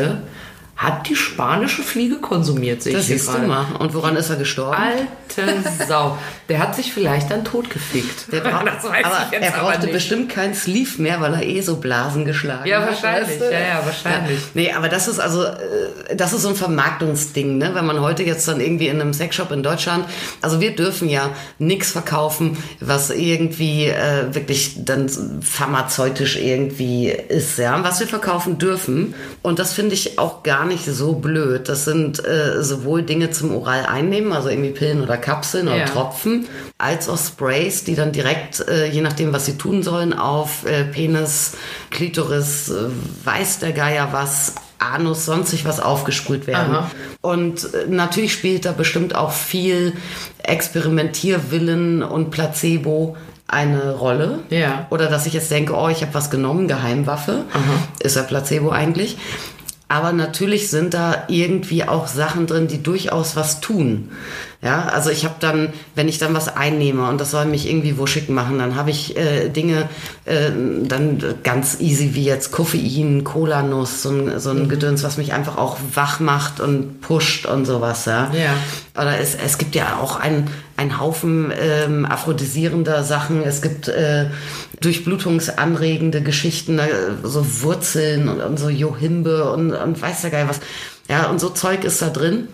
[0.83, 3.47] Hat die spanische Fliege konsumiert, sehe Das ich hier siehst du gerade.
[3.47, 3.67] mal.
[3.79, 4.75] Und woran ist er gestorben?
[4.77, 6.19] Alte Sau.
[6.49, 8.33] Der hat sich vielleicht dann totgefickt.
[8.33, 9.93] Der braucht, das weiß aber ich jetzt er brauchte aber nicht.
[9.95, 12.89] bestimmt keinen Sleeve mehr, weil er eh so Blasen geschlagen Ja, hat.
[12.89, 13.29] wahrscheinlich.
[13.31, 13.45] weißt du?
[13.53, 14.39] Ja, ja, wahrscheinlich.
[14.55, 17.71] Nee, aber das ist also, äh, das ist so ein Vermarktungsding, ne?
[17.75, 20.05] Wenn man heute jetzt dann irgendwie in einem Sexshop in Deutschland,
[20.43, 25.09] also wir dürfen ja nichts verkaufen, was irgendwie äh, wirklich dann
[25.43, 27.83] pharmazeutisch irgendwie ist, ja.
[27.85, 31.69] Was wir verkaufen dürfen, und das finde ich auch gar nicht so blöd.
[31.69, 35.85] Das sind äh, sowohl Dinge zum oral einnehmen, also irgendwie Pillen oder Kapseln oder Ja.
[35.85, 36.47] Tropfen,
[36.79, 40.85] als auch Sprays, die dann direkt, äh, je nachdem, was sie tun sollen, auf äh,
[40.85, 41.53] Penis,
[41.91, 42.89] Klitoris, äh,
[43.25, 46.75] weiß der Geier was, Anus, sonstig was aufgesprüht werden.
[46.75, 46.91] Aha.
[47.21, 49.93] Und äh, natürlich spielt da bestimmt auch viel
[50.43, 53.17] Experimentierwillen und Placebo
[53.47, 54.41] eine Rolle.
[54.51, 54.87] Ja.
[54.91, 57.45] Oder dass ich jetzt denke, oh, ich habe was genommen, Geheimwaffe.
[58.01, 59.19] Ist ja Placebo eigentlich.
[59.93, 64.09] Aber natürlich sind da irgendwie auch Sachen drin, die durchaus was tun.
[64.63, 67.99] Ja, also ich habe dann, wenn ich dann was einnehme und das soll mich irgendwie
[67.99, 69.91] wuschig machen, dann habe ich äh, Dinge
[70.25, 70.51] äh,
[70.85, 75.59] dann ganz easy wie jetzt Koffein, Cola-Nuss, so ein, so ein Gedöns, was mich einfach
[75.59, 78.07] auch wach macht und pusht und sowas.
[78.07, 78.31] Ja.
[78.33, 78.55] Ja.
[78.99, 80.49] Oder es, es gibt ja auch einen,
[80.83, 83.43] einen Haufen ähm, aphrodisierender Sachen.
[83.43, 84.27] Es gibt äh,
[84.81, 86.89] durchblutungsanregende Geschichten, äh,
[87.23, 90.61] so Wurzeln und, und so Johimbe und, und weiß der Geil was.
[91.09, 92.49] Ja, und so Zeug ist da drin.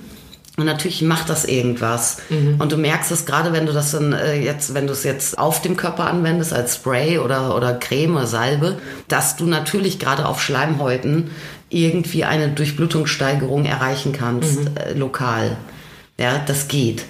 [0.56, 2.16] Und natürlich macht das irgendwas.
[2.58, 5.38] Und du merkst es gerade, wenn du das dann äh, jetzt, wenn du es jetzt
[5.38, 10.26] auf dem Körper anwendest als Spray oder, oder Creme oder Salbe, dass du natürlich gerade
[10.26, 11.30] auf Schleimhäuten
[11.70, 15.56] irgendwie eine Durchblutungssteigerung erreichen kannst, äh, lokal.
[16.18, 17.04] Ja, das geht.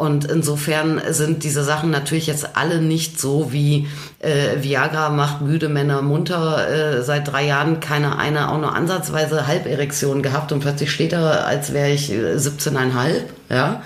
[0.00, 3.86] Und insofern sind diese Sachen natürlich jetzt alle nicht so wie
[4.18, 6.68] äh, Viagra macht müde Männer munter.
[6.68, 11.46] Äh, seit drei Jahren keine eine auch nur ansatzweise Halberektion gehabt und plötzlich steht er,
[11.46, 13.39] als wäre ich äh, 17,5.
[13.50, 13.82] Ja.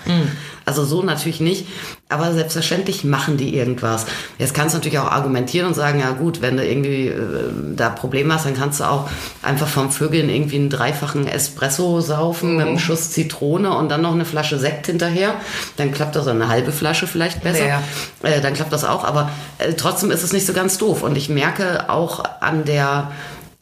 [0.65, 1.67] Also so natürlich nicht.
[2.07, 4.05] Aber selbstverständlich machen die irgendwas.
[4.37, 7.89] Jetzt kannst du natürlich auch argumentieren und sagen, ja gut, wenn du irgendwie äh, da
[7.89, 9.09] Probleme hast, dann kannst du auch
[9.41, 14.13] einfach vom Vögeln irgendwie einen dreifachen Espresso saufen mit einem Schuss Zitrone und dann noch
[14.13, 15.35] eine Flasche Sekt hinterher.
[15.77, 17.67] Dann klappt das, eine halbe Flasche vielleicht besser.
[17.67, 17.83] Ja.
[18.21, 19.03] Äh, dann klappt das auch.
[19.03, 21.01] Aber äh, trotzdem ist es nicht so ganz doof.
[21.01, 23.11] Und ich merke auch an der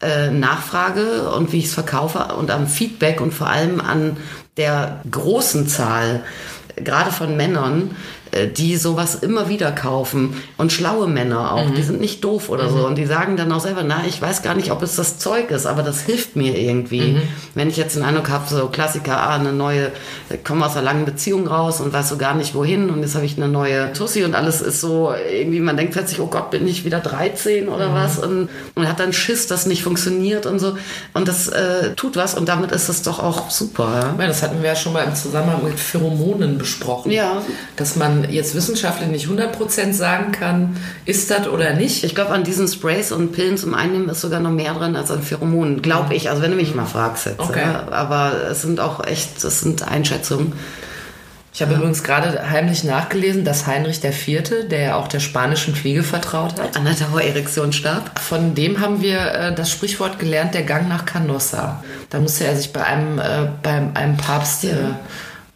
[0.02, 4.18] äh, Nachfrage und wie ich es verkaufe und am Feedback und vor allem an
[4.58, 6.24] der großen Zahl,
[6.76, 7.96] gerade von Männern,
[8.56, 12.86] die sowas immer wieder kaufen und schlaue Männer auch, die sind nicht doof oder so
[12.86, 15.52] und die sagen dann auch selber, na, ich weiß gar nicht, ob es das Zeug
[15.52, 17.18] ist, aber das hilft mir irgendwie.
[17.56, 19.92] Wenn ich jetzt den Eindruck habe, so Klassiker, ah, eine neue,
[20.44, 23.26] komme aus einer langen Beziehung raus und weiß so gar nicht wohin und jetzt habe
[23.26, 26.68] ich eine neue Tussi und alles ist so irgendwie, man denkt plötzlich, oh Gott, bin
[26.68, 30.78] ich wieder 13 oder was und, und hat dann Schiss, dass nicht funktioniert und so
[31.14, 34.14] und das äh, tut was und damit ist es doch auch super.
[34.18, 34.24] Ja?
[34.24, 37.12] Ja, das hatten wir ja schon mal im Zusammenhang mit Pheromonen besprochen.
[37.12, 37.42] Ja.
[37.76, 42.04] Dass man jetzt wissenschaftlich nicht 100% sagen kann, ist das oder nicht.
[42.04, 45.12] Ich glaube, an diesen Sprays und Pillen zum Einnehmen ist sogar noch mehr drin als
[45.12, 45.82] an Pheromonen.
[45.82, 46.30] Glaube ich.
[46.30, 47.40] Also wenn du mich mal fragst jetzt.
[47.40, 47.62] Okay.
[47.62, 47.88] Ja.
[47.92, 50.54] Aber es sind auch echt, das sind Einschätzungen.
[51.56, 56.02] Ich habe übrigens gerade heimlich nachgelesen, dass Heinrich IV., der ja auch der spanischen Fliege
[56.02, 58.20] vertraut hat, An der Dauererektion starb.
[58.20, 61.84] von dem haben wir äh, das Sprichwort gelernt, der Gang nach Canossa.
[62.10, 64.70] Da musste er sich bei einem, äh, bei einem Papst äh,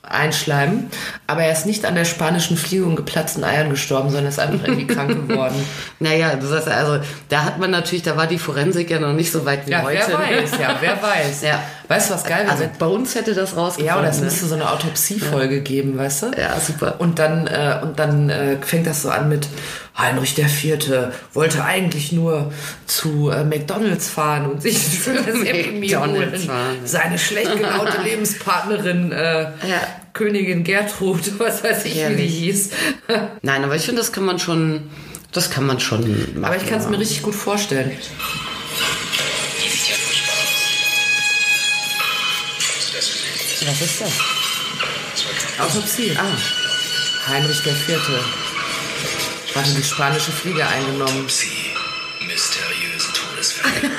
[0.10, 0.90] einschleimen.
[1.28, 4.66] Aber er ist nicht an der spanischen Fliege und geplatzten Eiern gestorben, sondern ist einfach
[4.68, 5.56] irgendwie krank geworden.
[6.00, 7.00] Naja, das heißt also,
[7.30, 9.84] da hat man natürlich, da war die Forensik ja noch nicht so weit wie Ja,
[9.84, 10.00] heute.
[10.08, 11.42] wer weiß, ja, wer weiß.
[11.44, 11.60] Ja.
[11.88, 12.52] Weißt du, was geil wäre?
[12.52, 13.86] Also Bones hätte das rausgefunden.
[13.86, 14.26] ja, oder es ne?
[14.26, 16.32] müsste so eine Autopsiefolge geben, weißt du?
[16.38, 16.96] Ja, super.
[17.00, 19.48] Und dann, äh, und dann äh, fängt das so an mit
[19.98, 20.78] Heinrich IV.
[21.34, 22.52] wollte eigentlich nur
[22.86, 26.50] zu äh, McDonalds fahren und sich ein schönes Happy Meal holen.
[26.84, 29.48] Seine schlecht gelaunte Lebenspartnerin, äh,
[30.14, 32.38] Königin Gertrud, was weiß ich, wie die Herrlich.
[32.38, 32.70] hieß.
[33.42, 34.90] Nein, aber ich finde, das kann man schon,
[35.32, 36.02] das kann man schon
[36.34, 36.46] machen.
[36.46, 36.92] Aber ich kann es ja.
[36.92, 37.92] mir richtig gut vorstellen.
[43.68, 44.12] Was ist das?
[45.60, 46.18] Autopsie.
[46.18, 48.00] Ah, Heinrich IV.
[49.56, 51.28] hatte die spanische Fliege eingenommen.
[51.28, 51.74] Sie,
[52.26, 53.92] mysteriöse Todesfälle.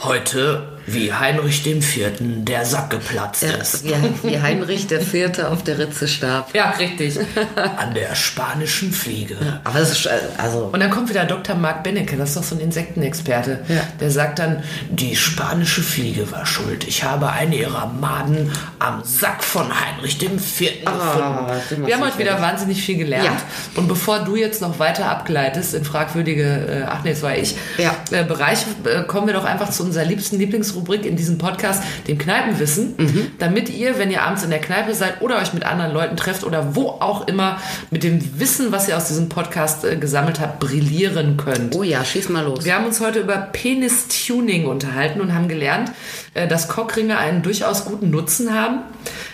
[0.00, 2.12] Heute, wie Heinrich IV.
[2.20, 3.84] der Sack geplatzt ja, ist.
[3.84, 6.54] wie, wie Heinrich der Vierte auf der Ritze starb.
[6.54, 7.18] Ja, richtig.
[7.76, 9.36] An der spanischen Fliege.
[9.64, 11.56] Aber das ist, äh, also, Und dann kommt wieder Dr.
[11.56, 13.64] Marc Benecke, das ist doch so ein Insektenexperte.
[13.68, 13.82] Ja.
[14.00, 16.86] Der sagt dann, die spanische Fliege war schuld.
[16.86, 21.86] Ich habe eine ihrer Maden am Sack von Heinrich dem Vierten den gefunden.
[21.86, 23.24] Wir haben heute wieder wahnsinnig viel gelernt.
[23.26, 23.36] Ja.
[23.74, 27.56] Und bevor du jetzt noch weiter abgleitest in fragwürdige, äh, ach nee, das war ich,
[27.78, 27.96] Ja.
[28.12, 30.75] äh, Bereiche, äh, kommen wir doch einfach zu unserem unserer liebsten Lieblingsrubrik
[31.06, 32.94] in diesem Podcast, dem Kneipenwissen,
[33.38, 36.44] damit ihr, wenn ihr abends in der Kneipe seid oder euch mit anderen Leuten trefft
[36.44, 37.58] oder wo auch immer,
[37.90, 41.74] mit dem Wissen, was ihr aus diesem Podcast äh, gesammelt habt, brillieren könnt.
[41.74, 42.64] Oh ja, schieß mal los.
[42.64, 45.92] Wir haben uns heute über Penis-Tuning unterhalten und haben gelernt,
[46.34, 48.80] äh, dass Cockringe einen durchaus guten Nutzen haben,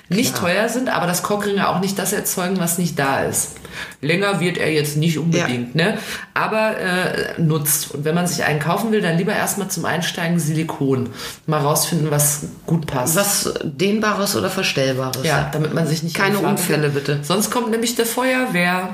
[0.09, 3.57] nicht teuer sind, aber dass Cockringe auch nicht das erzeugen, was nicht da ist.
[4.01, 5.99] Länger wird er jetzt nicht unbedingt, ne?
[6.35, 7.93] aber äh, nutzt.
[7.95, 11.09] Und wenn man sich einen kaufen will, dann lieber erstmal zum Einsteigen Silikon.
[11.47, 13.17] Mal rausfinden, was gut passt.
[13.17, 15.25] Was Dehnbares oder Verstellbares?
[15.25, 17.21] Ja, damit man sich nicht Keine Unfälle, bitte.
[17.23, 18.91] Sonst kommt nämlich der Feuerwehr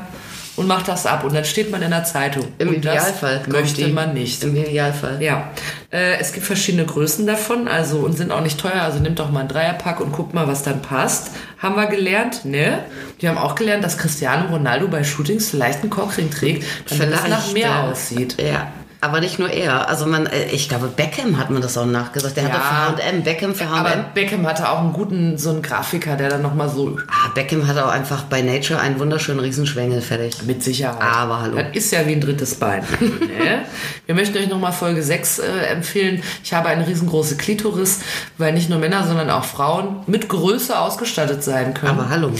[0.58, 2.44] und macht das ab und dann steht man in der Zeitung.
[2.58, 3.42] Im und Idealfall.
[3.46, 3.92] möchte die.
[3.92, 4.42] man nicht.
[4.42, 5.22] Im Idealfall.
[5.22, 5.50] Ja,
[5.92, 8.82] äh, es gibt verschiedene Größen davon, also und sind auch nicht teuer.
[8.82, 11.30] Also nimmt doch mal ein Dreierpack und guckt mal, was dann passt.
[11.58, 12.80] Haben wir gelernt, ne?
[13.20, 17.28] Wir haben auch gelernt, dass Cristiano Ronaldo bei Shootings vielleicht einen Cockring trägt, damit es
[17.28, 18.36] nach mehr aussieht.
[18.40, 18.72] Ja.
[19.00, 19.88] Aber nicht nur er.
[19.88, 22.36] Also man, äh, ich glaube, Beckham hat man das auch nachgesagt.
[22.36, 22.50] Der Ja.
[22.50, 24.04] hatte für H&M, Beckham für Aber H&M.
[24.12, 27.78] Beckham hatte auch einen guten, so einen Grafiker, der dann nochmal so Ah, Beckham hat
[27.78, 30.42] auch einfach bei Nature einen wunderschönen Riesenschwengel fertig.
[30.46, 31.00] Mit Sicherheit.
[31.00, 31.56] Aber hallo.
[31.58, 32.82] Das ist ja wie ein drittes Bein.
[33.00, 33.64] ne?
[34.06, 36.20] Wir möchten euch nochmal Folge 6 äh, empfehlen.
[36.42, 38.00] Ich habe eine riesengroße Klitoris,
[38.36, 41.92] weil nicht nur Männer, sondern auch Frauen mit Größe ausgestattet sein können.
[41.92, 42.32] Aber hallo.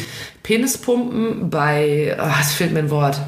[0.43, 3.21] Penispumpen bei, ach, es fehlt mir ein Wort.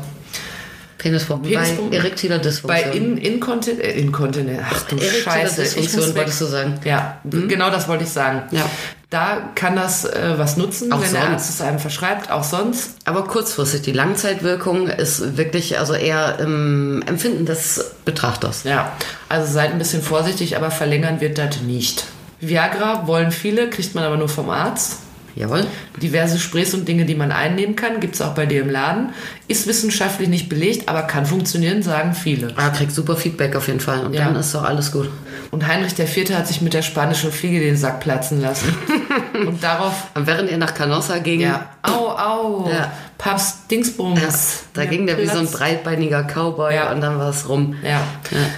[1.00, 1.50] Penispumpen.
[1.50, 1.90] Penispumpen.
[1.90, 2.92] Bei erektiler Bei Dysfunktion.
[2.92, 4.60] in, Inkontin äh, Inkontinenz.
[4.70, 5.62] Ach du Erektile Scheiße.
[5.62, 6.80] Dysfunktion wolltest du sagen.
[6.84, 8.42] Ja, genau das wollte ich sagen.
[8.50, 8.68] Ja.
[9.08, 11.30] Da kann das äh, was nutzen, Auch wenn der.
[11.30, 12.30] Arzt es einem verschreibt.
[12.30, 12.96] Auch sonst.
[13.06, 18.64] Aber kurzfristig, die Langzeitwirkung ist wirklich also eher im Empfinden des Betrachters.
[18.64, 18.92] Ja,
[19.28, 22.04] also seid ein bisschen vorsichtig, aber verlängern wird das nicht.
[22.40, 24.98] Viagra wollen viele, kriegt man aber nur vom Arzt.
[25.36, 25.66] Jawohl.
[26.02, 29.10] Diverse Sprays und Dinge, die man einnehmen kann, gibt es auch bei dir im Laden.
[29.48, 32.52] Ist wissenschaftlich nicht belegt, aber kann funktionieren, sagen viele.
[32.56, 34.04] Ah, kriegt super Feedback auf jeden Fall.
[34.06, 34.24] Und Ja.
[34.26, 35.08] dann ist doch alles gut.
[35.50, 36.30] Und Heinrich IV.
[36.36, 38.74] hat sich mit der spanischen Fliege den Sack platzen lassen.
[39.46, 42.92] und darauf, während ihr nach Canossa ging, ja, au, au, Ja.
[43.20, 44.18] Papst Dingsbums.
[44.20, 44.28] ja,
[44.72, 45.50] da ging der wie so ein Platz.
[45.52, 46.90] breitbeiniger Cowboy Ja.
[46.90, 47.74] und dann war es rum.
[47.86, 48.00] Ja.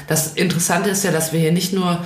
[0.06, 1.98] das Interessante ist ja, dass wir hier nicht nur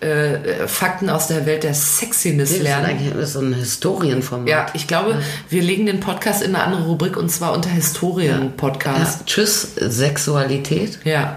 [0.00, 2.84] äh, Fakten aus der Welt der Sexiness Das ist lernen.
[2.86, 4.46] eigentlich so ein Historienformat.
[4.48, 7.70] Ja, ich glaube, wir legen den Podcast in eine andere Rubrik und zwar unter.
[7.70, 9.24] Historien-Podcast.
[9.26, 10.98] Tschüss, Sexualität.
[11.04, 11.36] Ja.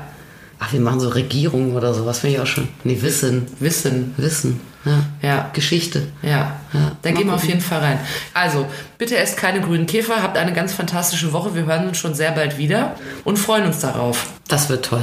[0.60, 2.68] Ach, wir machen so Regierungen oder sowas, finde ich auch schön.
[2.84, 3.48] Nee, Wissen.
[3.60, 4.14] Wissen.
[4.18, 4.60] Wissen.
[4.86, 5.04] Ja.
[5.22, 5.50] Ja.
[5.54, 6.08] Geschichte.
[6.22, 8.00] Ja, Ja, da gehen wir auf jeden Fall rein.
[8.34, 8.68] Also,
[8.98, 11.56] bitte esst keine grünen Käfer, habt eine ganz fantastische Woche.
[11.56, 14.28] Wir hören uns schon sehr bald wieder und freuen uns darauf.
[14.48, 15.02] Das wird toll.